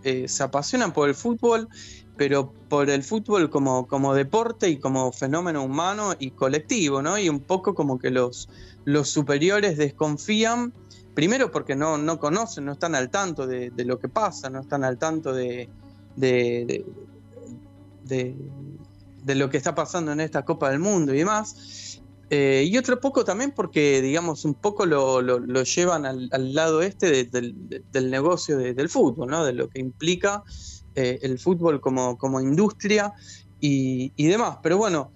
eh, 0.03 0.27
se 0.27 0.43
apasionan 0.43 0.93
por 0.93 1.09
el 1.09 1.15
fútbol, 1.15 1.67
pero 2.15 2.51
por 2.69 2.89
el 2.89 3.03
fútbol 3.03 3.49
como, 3.49 3.87
como 3.87 4.13
deporte 4.13 4.69
y 4.69 4.77
como 4.77 5.11
fenómeno 5.11 5.63
humano 5.63 6.15
y 6.17 6.31
colectivo, 6.31 7.01
¿no? 7.01 7.17
Y 7.17 7.29
un 7.29 7.39
poco 7.39 7.75
como 7.75 7.99
que 7.99 8.09
los, 8.09 8.49
los 8.85 9.09
superiores 9.09 9.77
desconfían, 9.77 10.73
primero 11.13 11.51
porque 11.51 11.75
no, 11.75 11.97
no 11.97 12.19
conocen, 12.19 12.65
no 12.65 12.73
están 12.73 12.95
al 12.95 13.09
tanto 13.09 13.47
de, 13.47 13.71
lo 13.77 13.99
que 13.99 14.09
pasa, 14.09 14.49
no 14.49 14.61
están 14.61 14.83
al 14.83 14.97
tanto 14.97 15.33
de, 15.33 15.69
de, 16.15 16.85
de, 18.05 19.35
lo 19.35 19.49
que 19.49 19.57
está 19.57 19.75
pasando 19.75 20.11
en 20.11 20.19
esta 20.19 20.45
Copa 20.45 20.69
del 20.69 20.79
Mundo 20.79 21.13
y 21.13 21.17
demás. 21.17 21.86
Eh, 22.29 22.67
y 22.69 22.77
otro 22.77 22.99
poco 22.99 23.23
también 23.23 23.51
porque, 23.51 24.01
digamos, 24.01 24.43
un 24.43 24.53
poco 24.53 24.85
lo, 24.85 25.63
llevan 25.63 26.05
al, 26.05 26.53
lado 26.53 26.81
este 26.81 27.23
del 27.25 28.11
negocio 28.11 28.57
del 28.57 28.89
fútbol, 28.89 29.29
¿no? 29.29 29.45
De 29.45 29.53
lo 29.53 29.69
que 29.69 29.79
implica 29.79 30.43
eh, 30.95 31.19
el 31.21 31.39
fútbol 31.39 31.79
como, 31.79 32.17
como 32.17 32.41
industria 32.41 33.13
y, 33.61 34.11
demás. 34.17 34.57
Pero 34.61 34.77
bueno, 34.77 35.11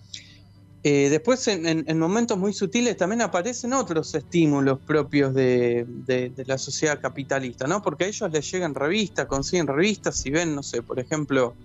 eh, 0.83 1.09
después 1.09 1.45
en, 1.49 1.99
momentos 1.99 2.37
muy 2.37 2.53
sutiles 2.53 2.95
también 2.95 3.21
aparecen 3.21 3.73
otros 3.73 4.15
estímulos 4.15 4.79
propios 4.79 5.33
de, 5.33 6.31
la 6.45 6.57
sociedad 6.57 7.01
capitalista, 7.01 7.67
¿no? 7.67 7.81
Porque 7.81 8.05
a 8.05 8.07
ellos 8.07 8.31
les 8.31 8.49
llegan 8.49 8.73
revistas, 8.73 9.25
consiguen 9.25 9.67
revistas 9.67 10.25
y 10.25 10.29
ven, 10.29 10.55
no 10.55 10.63
sé, 10.63 10.81
por 10.81 10.97
ejemplo, 10.97 11.55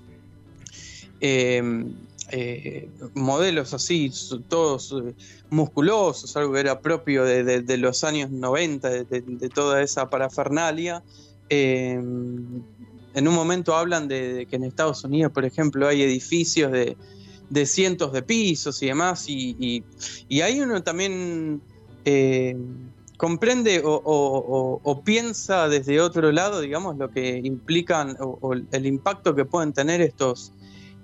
eh, 2.33 2.88
modelos 3.14 3.73
así, 3.73 4.11
todos 4.49 4.92
eh, 4.92 5.14
musculosos, 5.50 6.37
algo 6.37 6.54
que 6.54 6.61
era 6.61 6.80
propio 6.80 7.25
de, 7.25 7.76
los 7.78 8.02
años 8.02 8.30
90, 8.30 9.04
de, 9.04 9.49
toda 9.54 9.80
esa 9.80 10.11
parafernalia. 10.11 11.04
Eh, 11.49 11.92
en 11.95 13.28
un 13.28 13.35
momento 13.35 13.76
hablan 13.76 14.09
de, 14.09 14.47
que 14.50 14.56
en 14.56 14.64
Estados 14.64 15.04
Unidos, 15.04 15.30
por 15.33 15.45
ejemplo, 15.45 15.87
hay 15.87 16.02
edificios 16.02 16.73
de, 16.73 16.97
cientos 17.66 18.12
de 18.12 18.23
pisos 18.23 18.83
y 18.83 18.87
demás, 18.87 19.26
y, 19.28 19.85
ahí 20.42 20.61
uno 20.61 20.83
también 20.83 21.61
comprende 23.16 23.83
o, 23.85 25.02
piensa 25.04 25.68
desde 25.68 26.00
otro 26.00 26.33
lado, 26.33 26.61
digamos, 26.61 26.97
lo 26.97 27.09
que 27.09 27.40
implican 27.42 28.16
o 28.18 28.52
el 28.52 28.87
impacto 28.87 29.37
que 29.37 29.45
pueden 29.45 29.73
tener 29.73 30.00
estos 30.00 30.52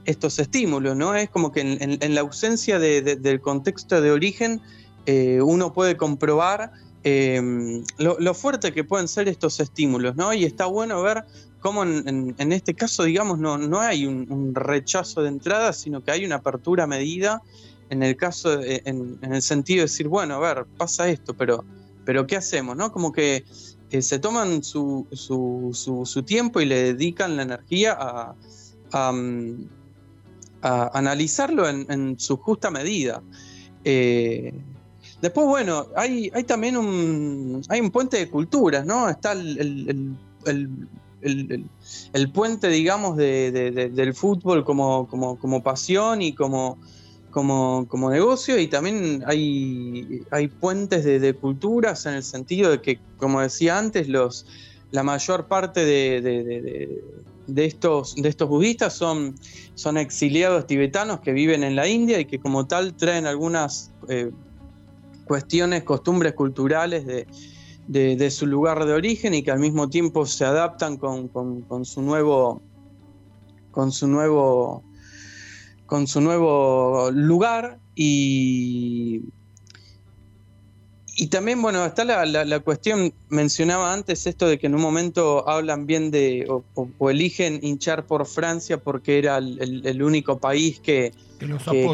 estos 0.04 0.38
estímulos, 0.38 0.96
¿no? 0.96 1.14
Es 1.14 1.30
como 1.30 1.52
que 1.52 1.60
en, 1.60 2.14
la 2.14 2.20
ausencia 2.20 2.78
del 2.78 3.40
contexto 3.40 4.00
de 4.00 4.10
origen 4.10 4.60
eh, 5.06 5.40
uno 5.42 5.72
puede 5.72 5.96
comprobar 5.96 6.72
em, 7.04 7.84
lo, 7.98 8.34
fuerte 8.34 8.72
que 8.72 8.84
pueden 8.84 9.08
ser 9.08 9.28
estos 9.28 9.60
estímulos, 9.60 10.16
¿no? 10.16 10.32
Y 10.32 10.44
está 10.44 10.66
bueno 10.66 11.02
ver 11.02 11.24
cómo 11.60 11.84
en, 11.84 12.52
este 12.52 12.74
caso, 12.74 13.04
digamos, 13.04 13.38
no, 13.38 13.58
no 13.58 13.80
hay 13.80 14.06
un, 14.06 14.54
rechazo 14.54 15.22
de 15.22 15.28
entrada, 15.28 15.72
sino 15.72 16.02
que 16.02 16.10
hay 16.10 16.24
una 16.24 16.36
apertura 16.36 16.86
medida 16.86 17.42
en 17.90 18.02
el 18.02 18.16
caso, 18.16 18.60
en, 18.62 19.18
el 19.22 19.42
sentido 19.42 19.78
de 19.78 19.84
decir, 19.84 20.08
bueno, 20.08 20.36
a 20.36 20.38
ver, 20.38 20.64
pasa 20.78 21.08
esto, 21.08 21.34
pero, 21.34 21.64
pero 22.04 22.26
¿qué 22.26 22.36
hacemos, 22.36 22.76
no? 22.76 22.90
Como 22.90 23.12
que 23.12 23.44
eh, 23.90 24.02
se 24.02 24.18
toman 24.18 24.64
su, 24.64 25.06
su, 25.12 26.22
tiempo 26.24 26.60
y 26.60 26.64
le 26.64 26.94
dedican 26.94 27.36
la 27.36 27.42
energía 27.42 27.96
a 27.98 28.34
a 28.92 29.12
analizarlo 30.62 31.68
en, 31.68 32.18
su 32.18 32.36
justa 32.36 32.70
medida. 32.70 33.22
Eh, 33.84 34.54
después, 35.20 35.46
bueno, 35.46 35.88
hay, 35.96 36.30
también 36.46 36.76
un, 36.76 37.62
hay 37.68 37.80
un 37.80 37.90
puente 37.90 38.16
de 38.18 38.28
culturas, 38.28 38.86
¿no? 38.86 39.08
Está 39.08 39.32
el, 39.32 40.16
puente, 42.32 42.68
digamos, 42.68 43.16
del 43.16 44.14
fútbol 44.14 44.64
como, 44.64 45.08
como, 45.08 45.62
pasión 45.62 46.22
y 46.22 46.32
como, 46.32 46.78
como, 47.30 47.86
como, 47.88 48.10
negocio 48.10 48.58
y 48.58 48.68
también 48.68 49.24
hay, 49.26 50.22
hay 50.30 50.48
puentes 50.48 51.04
de, 51.04 51.34
culturas 51.34 52.06
en 52.06 52.14
el 52.14 52.22
sentido 52.22 52.70
de 52.70 52.80
que, 52.80 53.00
como 53.16 53.40
decía 53.40 53.78
antes, 53.78 54.08
los, 54.08 54.46
la 54.92 55.02
mayor 55.02 55.48
parte 55.48 55.84
de, 55.84 57.02
de 57.46 57.64
estos, 57.64 58.14
de 58.16 58.28
estos 58.28 58.48
budistas 58.48 58.94
son, 58.94 59.34
son 59.74 59.96
exiliados 59.96 60.66
tibetanos 60.66 61.20
que 61.20 61.32
viven 61.32 61.64
en 61.64 61.76
la 61.76 61.88
India 61.88 62.20
y 62.20 62.24
que 62.24 62.38
como 62.38 62.66
tal 62.66 62.94
traen 62.94 63.26
algunas 63.26 63.92
eh, 64.08 64.30
cuestiones, 65.24 65.82
costumbres 65.84 66.34
culturales 66.34 67.06
de, 67.06 68.30
su 68.30 68.46
lugar 68.46 68.84
de 68.84 68.92
origen 68.92 69.34
y 69.34 69.42
que 69.42 69.50
al 69.50 69.58
mismo 69.58 69.88
tiempo 69.88 70.24
se 70.26 70.44
adaptan 70.44 70.96
con, 70.96 71.28
con 71.28 71.84
su 71.84 72.02
nuevo 72.02 72.62
con 73.70 73.90
su 73.90 74.06
nuevo 74.06 74.84
con 75.86 76.06
su 76.06 76.20
nuevo 76.20 77.10
lugar 77.10 77.78
y 77.94 79.22
y 81.14 81.26
también, 81.26 81.60
bueno, 81.60 81.84
está 81.84 82.04
la, 82.04 82.60
cuestión, 82.60 83.12
mencionaba 83.28 83.92
antes 83.92 84.26
esto 84.26 84.46
de 84.46 84.58
que 84.58 84.66
en 84.66 84.74
un 84.74 84.80
momento 84.80 85.48
hablan 85.48 85.86
bien 85.86 86.10
de, 86.10 86.46
o, 86.48 87.10
eligen 87.10 87.60
hinchar 87.62 88.06
por 88.06 88.26
Francia 88.26 88.78
porque 88.78 89.18
era 89.18 89.36
el, 89.36 90.02
único 90.02 90.38
país 90.38 90.80
que, 90.80 91.12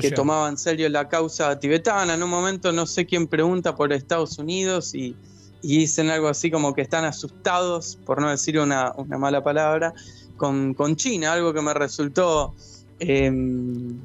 que, 0.01 0.11
tomaba 0.13 0.49
en 0.49 0.57
serio 0.57 0.89
la 0.89 1.09
causa 1.09 1.59
tibetana. 1.59 2.15
En 2.15 2.23
un 2.23 2.31
momento 2.31 2.71
no 2.71 2.87
sé 2.87 3.07
quién 3.07 3.27
pregunta 3.27 3.75
por 3.75 3.93
Estados 3.93 4.39
Unidos 4.39 4.95
y, 4.95 5.17
y 5.63 5.79
dicen 5.79 6.11
algo 6.11 6.29
así 6.29 6.51
como 6.51 6.75
que 6.75 6.83
están 6.83 7.05
asustados, 7.05 7.99
por 8.07 8.21
no 8.21 8.31
decir 8.31 8.59
una, 8.59 8.93
mala 9.09 9.43
palabra, 9.43 9.95
con, 10.37 10.75
China, 10.97 11.33
algo 11.33 11.53
que 11.53 11.61
me 11.61 11.75
resultó 11.75 12.55
em, 13.01 13.99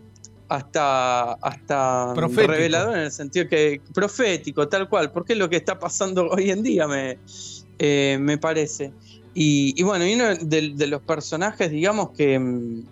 hasta, 0.49 1.33
hasta 1.33 2.13
revelador 2.13 2.95
en 2.95 3.03
el 3.03 3.11
sentido 3.11 3.47
que 3.47 3.81
profético, 3.93 4.67
tal 4.67 4.89
cual, 4.89 5.11
porque 5.11 5.33
es 5.33 5.39
lo 5.39 5.49
que 5.49 5.57
está 5.57 5.79
pasando 5.79 6.27
hoy 6.31 6.51
en 6.51 6.63
día, 6.63 6.87
me, 6.87 7.17
eh, 7.79 8.17
me 8.19 8.37
parece. 8.37 8.93
Y, 9.35 9.81
bueno, 9.81 10.05
y 10.05 10.13
uno 10.13 10.35
de, 10.35 10.87
los 10.87 11.01
personajes, 11.01 11.71
digamos 11.71 12.11
que... 12.11 12.35
Em, 12.35 12.83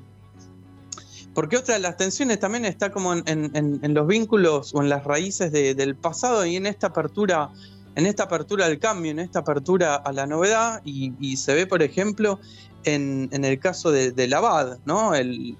porque 1.33 1.55
otra 1.55 1.75
de 1.75 1.79
las 1.79 1.95
tensiones 1.95 2.39
también 2.39 2.65
está 2.65 2.91
como 2.91 3.13
en, 3.13 3.93
los 3.93 4.05
vínculos 4.05 4.75
o 4.75 4.81
en 4.81 4.89
las 4.89 5.05
raíces 5.05 5.51
del 5.53 5.95
pasado 5.95 6.45
y 6.45 6.57
en 6.57 6.65
esta 6.65 6.87
apertura 6.87 7.51
en 7.95 8.05
esta 8.05 8.23
apertura 8.23 8.65
al 8.65 8.79
cambio, 8.79 9.11
en 9.11 9.19
esta 9.19 9.39
apertura 9.39 9.95
a 9.95 10.11
la 10.11 10.25
novedad, 10.25 10.81
y, 10.85 11.37
se 11.37 11.53
ve, 11.53 11.67
por 11.67 11.81
ejemplo, 11.83 12.39
en, 12.83 13.29
el 13.31 13.59
caso 13.59 13.91
de, 13.91 14.11
del 14.11 14.33
abad, 14.33 14.79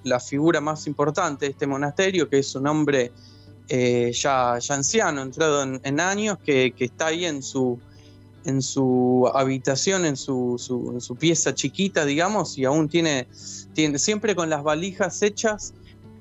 la 0.03 0.19
figura 0.19 0.61
más 0.61 0.87
importante 0.87 1.45
de 1.45 1.51
este 1.51 1.67
monasterio, 1.67 2.29
que 2.29 2.39
es 2.39 2.55
un 2.55 2.67
hombre 2.67 3.11
eh, 3.67 4.11
ya, 4.13 4.53
anciano, 4.69 5.21
entrado 5.21 5.63
en, 5.63 5.99
años, 5.99 6.37
que, 6.43 6.73
está 6.79 7.07
ahí 7.07 7.25
en 7.25 7.41
su, 7.41 7.79
habitación, 9.33 10.05
en 10.05 10.15
su, 10.15 11.17
pieza 11.19 11.53
chiquita, 11.53 12.05
digamos, 12.05 12.57
y 12.57 12.65
aún 12.65 12.87
tiene, 12.87 13.27
tiene 13.73 13.99
siempre 13.99 14.35
con 14.35 14.49
las 14.49 14.63
valijas 14.63 15.21
hechas, 15.21 15.73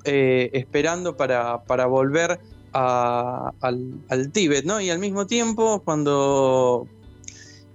eh, 0.03 0.49
esperando 0.53 1.15
para, 1.15 1.63
para 1.63 1.85
volver 1.85 2.39
al, 2.73 4.31
Tíbet, 4.31 4.65
¿no? 4.65 4.79
Y 4.79 4.89
al 4.89 4.99
mismo 4.99 5.27
tiempo, 5.27 5.81
cuando 5.83 6.87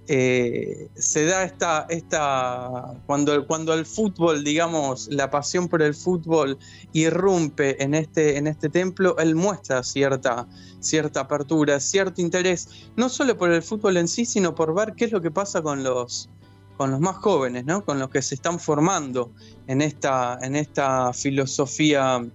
eh, 0.07 0.89
se 0.95 1.25
da 1.25 1.43
esta, 1.43 1.85
esta 1.89 2.93
cuando, 3.05 3.45
cuando 3.45 3.73
el 3.73 3.85
fútbol, 3.85 4.43
digamos, 4.43 5.07
la 5.11 5.29
pasión 5.29 5.67
por 5.67 5.81
el 5.81 5.93
fútbol 5.93 6.57
irrumpe 6.93 7.81
en 7.83 7.93
este, 7.93 8.37
en 8.37 8.47
este 8.47 8.69
templo, 8.69 9.17
él 9.17 9.35
muestra 9.35 9.83
cierta, 9.83 10.47
cierta 10.79 11.21
apertura, 11.21 11.79
cierto 11.79 12.21
interés, 12.21 12.69
no 12.95 13.09
solo 13.09 13.37
por 13.37 13.51
el 13.51 13.61
fútbol 13.61 13.97
en 13.97 14.07
sí, 14.07 14.25
sino 14.25 14.55
por 14.55 14.73
ver 14.73 14.93
qué 14.95 15.05
es 15.05 15.11
lo 15.11 15.21
que 15.21 15.31
pasa 15.31 15.61
con 15.61 15.83
los, 15.83 16.29
con 16.77 16.91
los 16.91 16.99
más 16.99 17.17
jóvenes, 17.17 17.65
¿no? 17.65 17.83
con 17.83 17.99
los 17.99 18.09
que 18.09 18.21
se 18.21 18.35
están 18.35 18.59
formando 18.59 19.31
en 19.67 19.81
esta, 19.81 20.39
en 20.41 20.55
esta 20.55 21.11
filosofía 21.11 22.25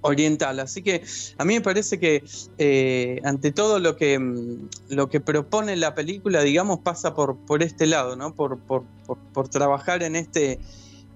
oriental. 0.00 0.60
Así 0.60 0.82
que 0.82 1.02
a 1.38 1.44
mí 1.44 1.54
me 1.54 1.60
parece 1.60 1.98
que 1.98 2.24
eh, 2.58 3.20
ante 3.24 3.52
todo 3.52 3.78
lo 3.78 3.96
que, 3.96 4.18
mm, 4.18 4.68
lo 4.90 5.08
que 5.08 5.20
propone 5.20 5.76
la 5.76 5.94
película, 5.94 6.42
digamos, 6.42 6.80
pasa 6.80 7.14
por, 7.14 7.36
por 7.36 7.62
este 7.62 7.86
lado, 7.86 8.16
¿no? 8.16 8.34
Por, 8.34 8.58
por, 8.58 8.84
por, 9.32 9.48
trabajar 9.48 10.02
en 10.02 10.16
este. 10.16 10.58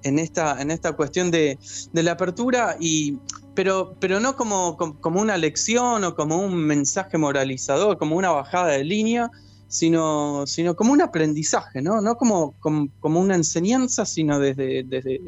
En 0.03 0.19
esta, 0.19 0.63
en 0.63 0.71
esta 0.71 0.95
cuestión 0.95 1.31
de, 1.31 1.59
de 1.93 2.03
la 2.03 2.13
apertura, 2.13 2.75
y, 2.81 3.19
pero, 3.55 3.97
pero 4.01 4.19
no 4.19 4.35
como, 4.35 4.79
como, 4.79 5.21
una 5.21 5.37
lección 5.37 6.05
o 6.05 6.15
como 6.15 6.39
un 6.39 6.55
mensaje 6.55 7.19
moralizador, 7.19 7.99
como 7.99 8.17
una 8.17 8.31
bajada 8.31 8.69
de 8.69 8.83
línea, 8.83 9.31
sino, 9.69 10.47
sino 10.47 10.75
como 10.75 10.95
un 10.95 11.03
aprendizaje, 11.03 11.83
¿no? 11.83 12.01
No 12.01 12.17
como, 12.17 12.55
como, 12.61 12.89
como 13.01 13.21
una 13.21 13.35
enseñanza, 13.35 14.07
sino 14.07 14.39
desde, 14.39 14.85
desde, 14.85 15.21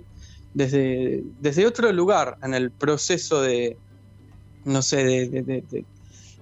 desde, 0.55 1.67
otro 1.67 1.93
lugar 1.93 2.39
en 2.43 2.55
el 2.55 2.71
proceso 2.71 3.41
de, 3.41 3.77
no 4.65 4.83
sé, 4.83 5.05
de, 5.05 5.83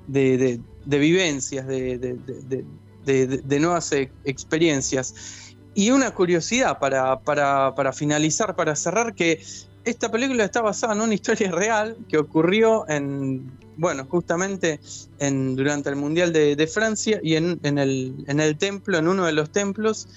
de, 0.06 0.98
vivencias, 0.98 1.66
de, 1.66 3.58
nuevas 3.60 3.92
e, 3.92 4.10
experiencias. 4.24 5.54
Y 5.74 5.90
una 5.90 6.10
curiosidad 6.12 6.78
para, 6.78 7.20
para, 7.20 7.92
finalizar, 7.92 8.56
para 8.56 8.74
cerrar, 8.74 9.14
que 9.14 9.40
esta 9.84 10.10
película 10.10 10.44
está 10.44 10.60
basada 10.60 10.94
en 10.94 11.00
una 11.00 11.14
historia 11.14 11.50
real 11.52 11.96
que 12.08 12.18
ocurrió 12.18 12.88
en, 12.88 13.50
bueno, 13.76 14.04
justamente 14.10 14.80
en, 15.20 15.54
durante 15.54 15.88
el 15.88 15.96
Mundial 15.96 16.32
de, 16.32 16.66
Francia 16.66 17.20
y 17.22 17.36
en, 17.36 17.60
el, 17.62 18.24
en 18.26 18.40
el 18.40 18.58
templo, 18.58 18.98
en 18.98 19.06
uno 19.06 19.24
de 19.24 19.32
los 19.32 19.50
templos, 19.50 20.08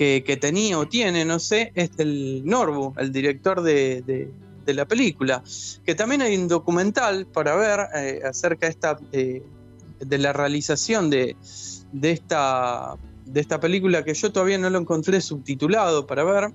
que, 0.00 0.38
tenía 0.40 0.78
o 0.78 0.88
tiene, 0.88 1.26
no 1.26 1.38
sé, 1.38 1.72
es 1.74 1.90
el 1.98 2.42
Norbu, 2.46 2.94
el 2.96 3.12
director 3.12 3.60
de, 3.60 4.30
la 4.64 4.86
película. 4.86 5.42
Que 5.84 5.94
también 5.94 6.22
hay 6.22 6.36
un 6.36 6.48
documental 6.48 7.26
para 7.26 7.54
ver 7.54 7.80
eh, 7.94 8.22
acerca 8.24 8.66
de, 8.66 8.70
esta, 8.70 8.98
eh, 9.12 9.42
de 9.98 10.18
la 10.18 10.32
realización 10.32 11.10
de, 11.10 11.36
de, 11.92 12.12
esta, 12.12 12.96
de 13.26 13.40
esta 13.40 13.60
película 13.60 14.02
que 14.02 14.14
yo 14.14 14.32
todavía 14.32 14.56
no 14.56 14.70
lo 14.70 14.78
encontré 14.78 15.20
subtitulado 15.20 16.06
para 16.06 16.24
ver. 16.24 16.50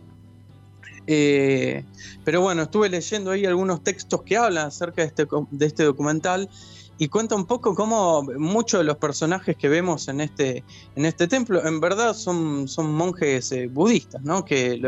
Eh, 1.05 1.83
pero 2.23 2.41
bueno, 2.41 2.63
estuve 2.63 2.89
leyendo 2.89 3.29
ahí 3.29 3.45
algunos 3.45 3.83
textos 3.83 4.23
que 4.23 4.37
hablan 4.37 4.67
acerca 4.67 5.03
de 5.03 5.09
este, 5.09 5.27
de 5.51 5.65
este 5.67 5.83
documental 5.83 6.49
y 6.97 7.07
cuenta 7.09 7.35
un 7.35 7.45
poco 7.45 7.75
cómo 7.75 8.23
muchos 8.37 8.79
de 8.79 8.85
los 8.85 8.97
personajes 8.97 9.57
que 9.57 9.67
vemos 9.67 10.07
en 10.07 10.21
este, 10.21 10.63
en 10.95 11.05
este 11.05 11.27
templo 11.27 11.65
en 11.65 11.79
verdad 11.79 12.13
son, 12.13 12.67
son 12.67 12.93
monjes 12.93 13.51
eh, 13.51 13.67
budistas, 13.67 14.21
¿no? 14.21 14.45
que 14.45 14.79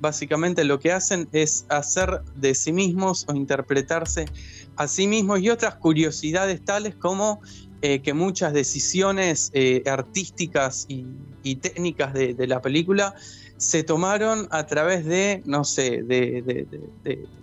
básicamente 0.00 0.64
lo 0.64 0.78
que 0.78 0.92
hacen 0.92 1.28
es 1.32 1.64
hacer 1.68 2.22
de 2.34 2.54
sí 2.54 2.72
mismos 2.72 3.24
o 3.28 3.34
interpretarse 3.34 4.26
a 4.76 4.88
sí 4.88 5.06
mismos 5.06 5.40
y 5.40 5.50
otras 5.50 5.76
curiosidades 5.76 6.64
tales 6.64 6.94
como 6.94 7.40
eh, 7.82 8.00
que 8.00 8.14
muchas 8.14 8.52
decisiones 8.52 9.50
eh, 9.54 9.82
artísticas 9.86 10.86
y, 10.88 11.04
técnicas 11.56 12.12
de, 12.12 12.34
la 12.48 12.60
película 12.60 13.14
se 13.56 13.82
tomaron 13.82 14.48
a 14.50 14.66
través 14.66 15.04
de, 15.04 15.42
no 15.46 15.64
sé, 15.64 16.02
de, 16.02 16.66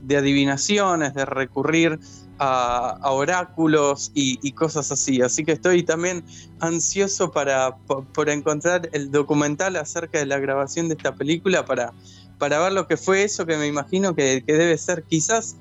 de 0.02 0.18
adivinaciones, 0.18 1.14
de 1.14 1.26
recurrir 1.26 2.00
a, 2.40 3.12
oráculos 3.12 4.12
y, 4.14 4.52
cosas 4.54 4.92
así. 4.92 5.22
Así 5.22 5.44
que 5.44 5.54
estoy 5.54 5.84
también 5.84 6.24
ansioso 6.60 7.32
para, 7.32 7.76
por, 7.78 8.30
encontrar 8.30 8.90
el 8.94 9.12
documental 9.12 9.76
acerca 9.76 10.20
de 10.20 10.26
la 10.26 10.40
grabación 10.40 10.88
de 10.88 10.96
esta 10.96 11.14
película 11.16 11.66
para, 11.66 11.94
para 12.38 12.60
ver 12.60 12.74
lo 12.74 12.88
que 12.88 12.98
fue 12.98 13.24
eso 13.24 13.46
que 13.46 13.58
me 13.58 13.68
imagino 13.68 14.16
que, 14.16 14.44
debe 14.46 14.78
ser 14.78 15.04
quizás 15.04 15.56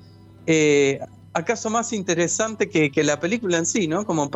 eh, 0.45 0.99
acaso 1.33 1.69
más 1.69 1.93
interesante 1.93 2.69
que, 2.69 3.03
la 3.03 3.19
película 3.19 3.57
en 3.57 3.65
sí, 3.65 3.87
¿no? 3.87 4.05
Como, 4.05 4.29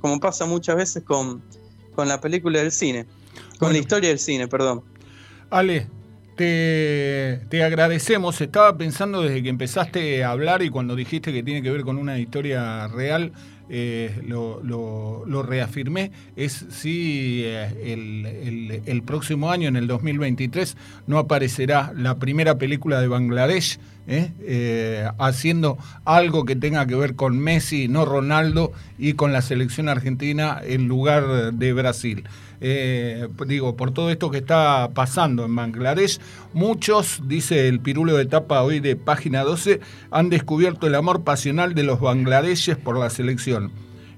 como 0.00 0.20
pasa 0.20 0.46
muchas 0.46 0.76
veces 0.76 1.02
con, 1.04 1.42
con 1.94 2.08
la 2.08 2.20
película 2.20 2.58
del 2.58 2.72
cine, 2.72 3.06
con 3.58 3.72
la 3.72 3.78
historia 3.78 4.10
del 4.10 4.18
cine, 4.18 4.48
perdón. 4.48 4.82
Ale, 5.50 5.86
te, 6.36 7.62
agradecemos. 7.62 8.40
Estaba 8.40 8.76
pensando 8.76 9.22
desde 9.22 9.42
que 9.42 9.48
empezaste 9.48 10.24
a 10.24 10.30
hablar 10.30 10.62
y 10.62 10.70
cuando 10.70 10.96
dijiste 10.96 11.32
que 11.32 11.42
tiene 11.42 11.62
que 11.62 11.70
ver 11.70 11.82
con 11.82 11.96
una 11.96 12.18
historia 12.18 12.88
real, 12.88 13.32
eh, 13.68 14.20
lo, 14.26 15.42
reafirmé. 15.42 16.10
Es 16.36 16.66
si 16.70 17.42
eh, 17.44 18.82
el, 18.86 19.02
próximo 19.02 19.50
año, 19.50 19.68
en 19.68 19.76
el 19.76 19.86
2023, 19.86 20.76
no 21.06 21.18
aparecerá 21.18 21.92
la 21.96 22.16
primera 22.16 22.58
película 22.58 23.00
de 23.00 23.08
Bangladesh 23.08 23.78
eh, 24.06 25.08
haciendo 25.18 25.78
algo 26.04 26.44
que 26.44 26.56
tenga 26.56 26.86
que 26.86 26.94
ver 26.94 27.14
con 27.14 27.38
Messi, 27.38 27.88
no 27.88 28.04
Ronaldo, 28.04 28.72
y 28.98 29.14
con 29.14 29.32
la 29.32 29.40
selección 29.40 29.88
argentina 29.88 30.60
en 30.62 30.88
lugar 30.88 31.54
de 31.54 31.72
Brasil. 31.72 32.24
Eh, 32.60 33.28
digo, 33.46 33.76
por 33.76 33.90
todo 33.92 34.10
esto 34.10 34.30
que 34.30 34.38
está 34.38 34.90
pasando 34.94 35.44
en 35.44 35.54
Bangladesh, 35.54 36.18
muchos, 36.52 37.20
dice 37.26 37.68
el 37.68 37.80
pirulo 37.80 38.16
de 38.16 38.26
tapa 38.26 38.62
hoy 38.62 38.80
de 38.80 38.96
página 38.96 39.42
12, 39.42 39.80
han 40.10 40.30
descubierto 40.30 40.86
el 40.86 40.94
amor 40.94 41.24
pasional 41.24 41.74
de 41.74 41.82
los 41.82 42.00
bangladeshes 42.00 42.76
por 42.76 42.98
la 42.98 43.10
selección. 43.10 43.72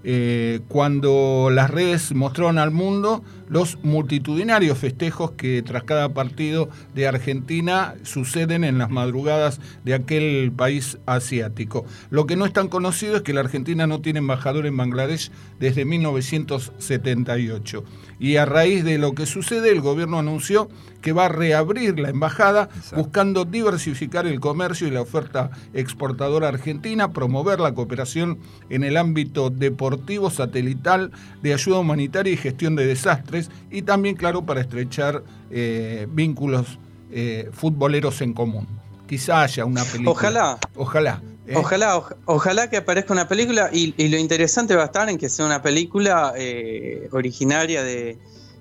Eh, 0.09 0.61
cuando 0.69 1.49
las 1.53 1.69
redes 1.69 2.15
mostraron 2.15 2.59
al 2.59 2.71
mundo 2.71 3.25
los 3.49 3.83
multitudinarios 3.83 4.79
festejos 4.79 5.33
que 5.33 5.63
tras 5.63 5.83
cada 5.83 6.11
partido 6.11 6.69
de 6.95 7.09
Argentina 7.09 7.97
suceden 8.05 8.63
en 8.63 8.79
las 8.79 8.89
madrugadas 8.89 9.61
de 9.85 9.95
aquel 9.95 10.53
país 10.55 10.99
asiático. 11.07 11.85
Lo 12.11 12.25
que 12.27 12.37
no 12.37 12.47
es 12.47 12.53
tan 12.53 12.69
conocido 12.69 13.17
es 13.17 13.23
que 13.23 13.33
la 13.33 13.41
Argentina 13.41 13.89
no 13.89 14.01
tiene 14.01 14.21
embajador 14.21 14.67
en 14.67 14.77
Bangladesh 14.77 15.33
desde 15.59 15.85
1978. 15.85 17.83
Y 18.21 18.37
a 18.37 18.45
raíz 18.45 18.85
de 18.85 18.99
lo 18.99 19.13
que 19.13 19.27
sucede, 19.27 19.73
el 19.73 19.81
gobierno 19.81 20.21
anunció 20.21 20.69
que 21.07 21.13
va 21.13 21.27
a 21.27 21.29
reabrir 21.29 22.01
la 22.01 22.09
embajada 22.09 22.69
buscando 22.97 23.45
diversificar 23.45 24.27
el 24.27 24.41
comercio 24.41 24.89
y 24.89 24.91
la 24.91 25.03
oferta 25.03 25.53
exportadora 25.73 26.49
argentina, 26.49 27.13
promover 27.13 27.61
la 27.61 27.73
cooperación 27.75 28.41
en 28.71 28.83
el 28.83 28.97
ámbito 28.97 29.49
deportivo, 29.49 30.31
satelital, 30.31 31.13
de 31.45 31.55
ayuda 31.55 31.79
humanitaria 31.79 32.33
y 32.33 32.37
gestión 32.37 32.75
de 32.75 32.87
desastres 32.87 33.53
y 33.71 33.83
también, 33.83 34.17
claro, 34.17 34.45
para 34.45 34.61
estrechar 34.61 35.23
eh, 35.53 36.09
vínculos 36.11 36.81
eh, 37.13 37.51
futboleros 37.53 38.21
en 38.21 38.33
común. 38.33 38.67
Quizá 39.07 39.43
haya 39.43 39.65
una 39.65 39.85
película. 39.85 40.11
Ojalá. 40.11 40.59
Ojalá. 40.75 41.23
¿eh? 41.47 41.55
Ojalá, 41.55 42.03
ojalá 42.25 42.69
que 42.69 42.79
aparezca 42.79 43.13
una 43.13 43.29
película 43.29 43.71
y, 43.73 44.09
lo 44.09 44.19
interesante 44.19 44.75
va 44.75 44.83
a 44.83 44.87
estar 44.87 45.09
en 45.09 45.19
que 45.19 45.29
sea 45.29 45.47
una 45.47 45.63
película 45.63 46.33
eh, 46.37 47.09
originaria 47.13 47.85
de, 47.85 48.19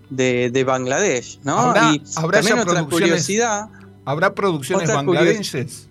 de, 0.10 0.64
Bangladesh, 0.66 1.40
¿no? 1.44 1.58
¿Habrá, 1.58 1.94
y 1.94 2.00
también 2.32 2.60
otra 2.60 2.84
curiosidad. 2.86 3.70
¿Habrá 4.06 4.34
producciones 4.34 4.94
bangladeses? 4.94 5.88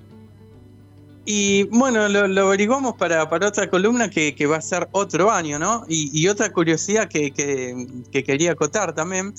Y 1.27 1.65
bueno, 1.65 2.09
lo, 2.09 2.47
averiguamos 2.47 2.97
para, 2.97 3.29
para, 3.31 3.49
otra 3.49 3.71
columna 3.71 4.11
que, 4.11 4.47
va 4.47 4.59
a 4.59 4.61
ser 4.61 4.89
otro 4.93 5.31
año, 5.31 5.59
¿no? 5.59 5.85
Y, 5.89 6.29
otra 6.29 6.53
curiosidad 6.53 7.09
que, 7.09 7.33
quería 8.13 8.53
acotar 8.53 8.95
también 8.95 9.35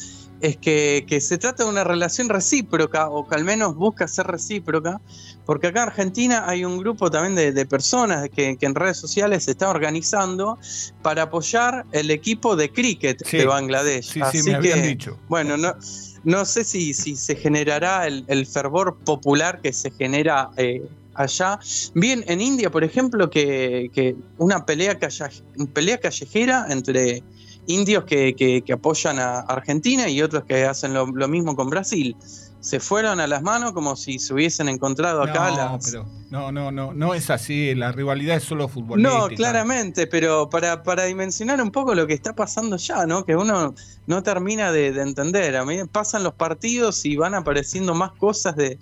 es 0.46 0.58
que, 0.58 1.20
se 1.22 1.38
trata 1.38 1.64
de 1.64 1.70
una 1.70 1.84
relación 1.84 2.30
recíproca, 2.30 3.10
o 3.10 3.28
que 3.28 3.36
al 3.36 3.44
menos 3.44 3.76
busca 3.76 4.08
ser 4.08 4.28
recíproca, 4.28 5.02
porque 5.46 5.68
acá 5.68 5.84
en 5.84 5.90
Argentina 5.90 6.44
hay 6.48 6.66
un 6.66 6.78
grupo 6.78 7.10
también 7.10 7.36
de, 7.54 7.66
personas 7.66 8.30
que, 8.30 8.58
en 8.60 8.76
redes 8.76 8.98
sociales 8.98 9.46
se 9.46 9.52
está 9.52 9.70
organizando 9.70 10.58
para 11.02 11.24
apoyar 11.24 11.86
el 11.92 12.12
equipo 12.12 12.56
de 12.56 12.72
cricket 12.72 13.28
de 13.30 13.46
Bangladesh. 13.46 14.06
Sí, 14.06 14.22
sí, 14.32 14.44
me 14.44 14.56
habían 14.56 14.84
dicho. 14.84 15.18
Bueno, 15.28 15.58
no, 15.58 15.74
no 16.24 16.46
sé 16.46 16.64
si, 16.64 16.94
si 16.94 17.16
se 17.16 17.36
generará 17.36 18.08
el, 18.08 18.46
fervor 18.48 18.98
popular 18.98 19.62
que 19.62 19.74
se 19.74 19.92
genera 19.92 20.50
eh, 20.58 20.82
allá. 21.16 21.60
Bien, 21.94 22.24
en 22.28 22.42
India, 22.42 22.70
por 22.70 22.84
ejemplo, 22.84 23.30
que, 23.30 24.16
una 24.38 24.66
pelea, 24.66 24.98
pelea 25.74 25.98
callejera 26.00 26.68
entre 26.70 27.24
indios 27.68 28.06
que, 28.06 28.64
apoyan 28.72 29.20
a 29.20 29.40
Argentina 29.40 30.10
y 30.10 30.22
otros 30.22 30.44
que 30.46 30.66
hacen 30.66 30.94
lo, 30.94 31.28
mismo 31.28 31.56
con 31.56 31.70
Brasil. 31.70 32.16
Se 32.60 32.80
fueron 32.80 33.20
a 33.20 33.28
las 33.28 33.44
manos 33.44 33.74
como 33.74 33.96
si 33.96 34.18
se 34.18 34.34
hubiesen 34.34 34.70
encontrado 34.70 35.22
acá. 35.22 35.52
No, 35.52 35.80
pero 35.84 36.06
no, 36.32 36.52
no, 36.52 36.72
no, 36.72 36.94
no 36.94 37.14
es 37.14 37.30
así. 37.30 37.76
La 37.76 37.92
rivalidad 37.92 38.38
es 38.38 38.44
solo 38.44 38.68
futbolística. 38.68 39.20
No, 39.20 39.28
claramente, 39.28 40.08
pero 40.08 40.50
para, 40.50 40.82
para 40.82 41.04
dimensionar 41.04 41.62
un 41.62 41.70
poco 41.70 41.94
lo 41.94 42.08
que 42.08 42.14
está 42.14 42.34
pasando 42.34 42.78
ya, 42.78 43.06
¿no? 43.06 43.24
Que 43.24 43.36
uno 43.36 43.76
no 44.08 44.24
termina 44.24 44.72
de, 44.72 44.88
entender. 45.00 45.56
A 45.58 45.64
mí 45.64 45.78
pasan 45.92 46.24
los 46.24 46.34
partidos 46.34 47.06
y 47.06 47.16
van 47.16 47.36
apareciendo 47.36 47.94
más 47.94 48.14
cosas 48.14 48.56
de, 48.56 48.80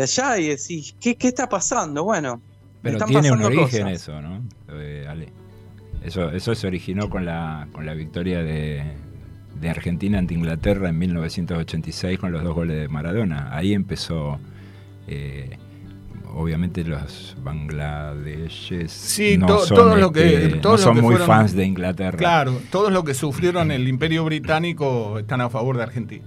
allá 0.00 0.38
y 0.38 0.48
decís, 0.48 0.94
¿qué, 1.00 1.16
¿qué 1.16 1.28
está 1.28 1.48
pasando? 1.48 2.04
Bueno, 2.04 2.40
pero 2.82 3.04
tiene 3.04 3.32
un 3.32 3.42
origen 3.42 3.88
eso, 3.88 4.20
¿no? 4.20 4.42
Eh, 4.68 5.06
Ale. 5.08 5.47
Eso, 6.02 6.30
eso 6.30 6.54
se 6.54 6.66
originó 6.66 7.10
con 7.10 7.24
la, 7.24 7.68
con 7.72 7.84
la 7.84 7.94
victoria 7.94 8.42
de, 8.42 8.82
Argentina 9.68 10.18
ante 10.18 10.34
Inglaterra 10.34 10.88
en 10.88 10.98
1986 10.98 12.18
con 12.18 12.30
los 12.30 12.44
dos 12.44 12.54
goles 12.54 12.80
de 12.80 12.88
Maradona. 12.88 13.48
Ahí 13.52 13.74
empezó, 13.74 14.38
eh, 15.08 15.58
obviamente 16.32 16.84
los 16.84 17.36
bangladeshes 17.42 18.92
sí, 18.92 19.36
no 19.36 19.58
son, 19.58 20.00
lo 20.00 20.12
que, 20.12 20.46
este, 20.46 20.60
no 20.60 20.78
son 20.78 21.00
muy 21.00 21.16
fans 21.16 21.56
de 21.56 21.64
Inglaterra. 21.64 22.16
Claro, 22.16 22.60
todos 22.70 22.92
los 22.92 23.02
que 23.02 23.14
sufrieron 23.14 23.72
el 23.72 23.88
imperio 23.88 24.24
británico 24.24 25.18
están 25.18 25.40
a 25.40 25.50
favor 25.50 25.76
de 25.76 25.82
Argentina. 25.82 26.26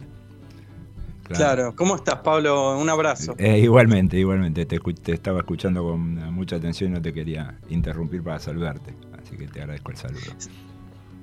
Claro. 1.29 1.73
¿cómo 1.77 1.95
estás 1.95 2.17
Pablo? 2.17 2.77
Un 2.77 2.89
abrazo. 2.89 3.35
Eh, 3.37 3.59
igualmente, 3.59 4.19
igualmente, 4.19 4.65
te, 4.65 4.77
te, 4.79 5.13
estaba 5.13 5.39
escuchando 5.39 5.81
con 5.81 6.33
mucha 6.33 6.57
atención 6.57 6.91
y 6.91 6.93
no 6.95 7.01
te 7.01 7.13
quería 7.13 7.55
interrumpir 7.69 8.21
para 8.21 8.39
saludarte 8.39 8.93
así 9.31 9.37
que 9.37 9.47
te 9.47 9.61
agradezco 9.61 9.91
el 9.91 9.97
saludo. 9.97 10.21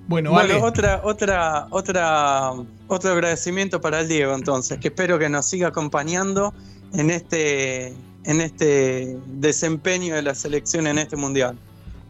Bueno, 0.09 0.33
otra, 0.33 1.03
otra, 1.05 1.67
otra, 1.71 2.53
otro 2.87 3.11
agradecimiento 3.11 3.81
para 3.81 4.01
el 4.01 4.09
Diego 4.09 4.35
entonces, 4.35 4.79
que 4.79 4.89
espero 4.89 5.19
que 5.19 5.29
nos 5.29 5.45
siga 5.45 5.69
acompañando 5.69 6.55
en 6.95 7.11
este, 7.11 7.89
en 8.25 8.41
este 8.41 9.19
desempeño 9.27 10.15
de 10.15 10.23
la 10.23 10.35
selección 10.35 10.87
en 10.87 10.99
este 10.99 11.17
mundial. 11.17 11.59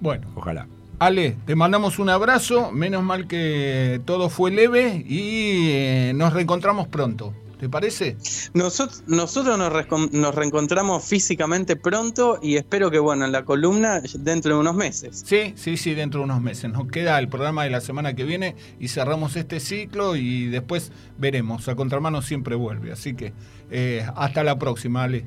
Bueno, 0.01 0.29
ojalá. 0.37 0.69
Ale, 1.01 1.37
te 1.45 1.57
mandamos 1.57 1.99
un 1.99 2.09
abrazo, 2.09 2.71
menos 2.71 3.03
mal 3.03 3.27
que 3.27 4.01
todo 4.05 4.29
fue 4.29 4.53
leve 4.53 5.05
y 5.07 5.71
eh, 5.71 6.13
nos 6.15 6.33
reencontramos 6.33 6.87
pronto. 6.87 7.35
¿Te 7.59 7.69
parece? 7.69 8.17
Nosotros, 8.55 9.03
nosotros 9.09 9.59
nos, 9.59 10.35
reencontramos 10.35 11.05
físicamente 11.05 11.75
pronto 11.75 12.39
y 12.41 12.57
espero 12.57 12.91
que, 12.91 13.01
bueno, 13.01 13.25
en 13.25 13.33
la 13.33 13.45
columna 13.45 14.01
dentro 14.19 14.55
de 14.55 14.61
unos 14.61 14.77
meses. 14.77 15.25
Sí, 15.27 15.55
sí, 15.57 15.77
sí, 15.77 15.95
dentro 15.95 16.21
de 16.21 16.25
unos 16.25 16.41
meses. 16.41 16.71
Nos 16.71 16.89
queda 16.89 17.19
el 17.19 17.29
programa 17.29 17.65
de 17.65 17.71
la 17.71 17.81
semana 17.81 18.15
que 18.15 18.25
viene 18.25 18.55
y 18.79 18.89
cerramos 18.89 19.35
este 19.35 19.59
ciclo 19.59 20.15
y 20.15 20.47
después 20.47 20.93
veremos. 21.19 21.69
A 21.69 21.75
Contramano 21.75 22.23
siempre 22.23 22.55
vuelve. 22.55 22.93
Así 22.93 23.15
que 23.15 23.33
eh, 23.71 24.07
hasta 24.15 24.45
la 24.45 24.57
próxima, 24.59 25.03
Ale. 25.03 25.27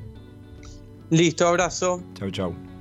Listo, 1.10 1.46
abrazo. 1.46 2.02
Chau, 2.14 2.30
chau. 2.30 2.71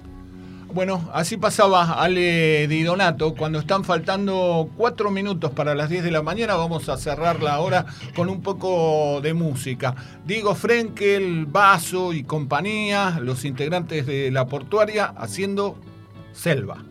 Bueno, 0.73 1.09
así 1.13 1.35
pasaba 1.35 2.01
Ale 2.01 2.67
Di 2.69 2.83
Donato. 2.83 3.35
Cuando 3.35 3.59
están 3.59 3.83
faltando 3.83 4.69
cuatro 4.77 5.11
minutos 5.11 5.51
para 5.51 5.75
las 5.75 5.89
10 5.89 6.03
de 6.03 6.11
la 6.11 6.21
mañana, 6.21 6.55
vamos 6.55 6.87
a 6.87 6.95
cerrar 6.95 7.43
la 7.43 7.59
hora 7.59 7.85
con 8.15 8.29
un 8.29 8.41
poco 8.41 9.19
de 9.21 9.33
música. 9.33 9.95
Diego 10.25 10.55
Frenkel, 10.55 11.45
Vaso 11.45 12.13
y 12.13 12.23
compañía, 12.23 13.19
los 13.21 13.43
integrantes 13.43 14.05
de 14.05 14.31
la 14.31 14.45
portuaria, 14.47 15.13
haciendo 15.17 15.75
selva. 16.31 16.90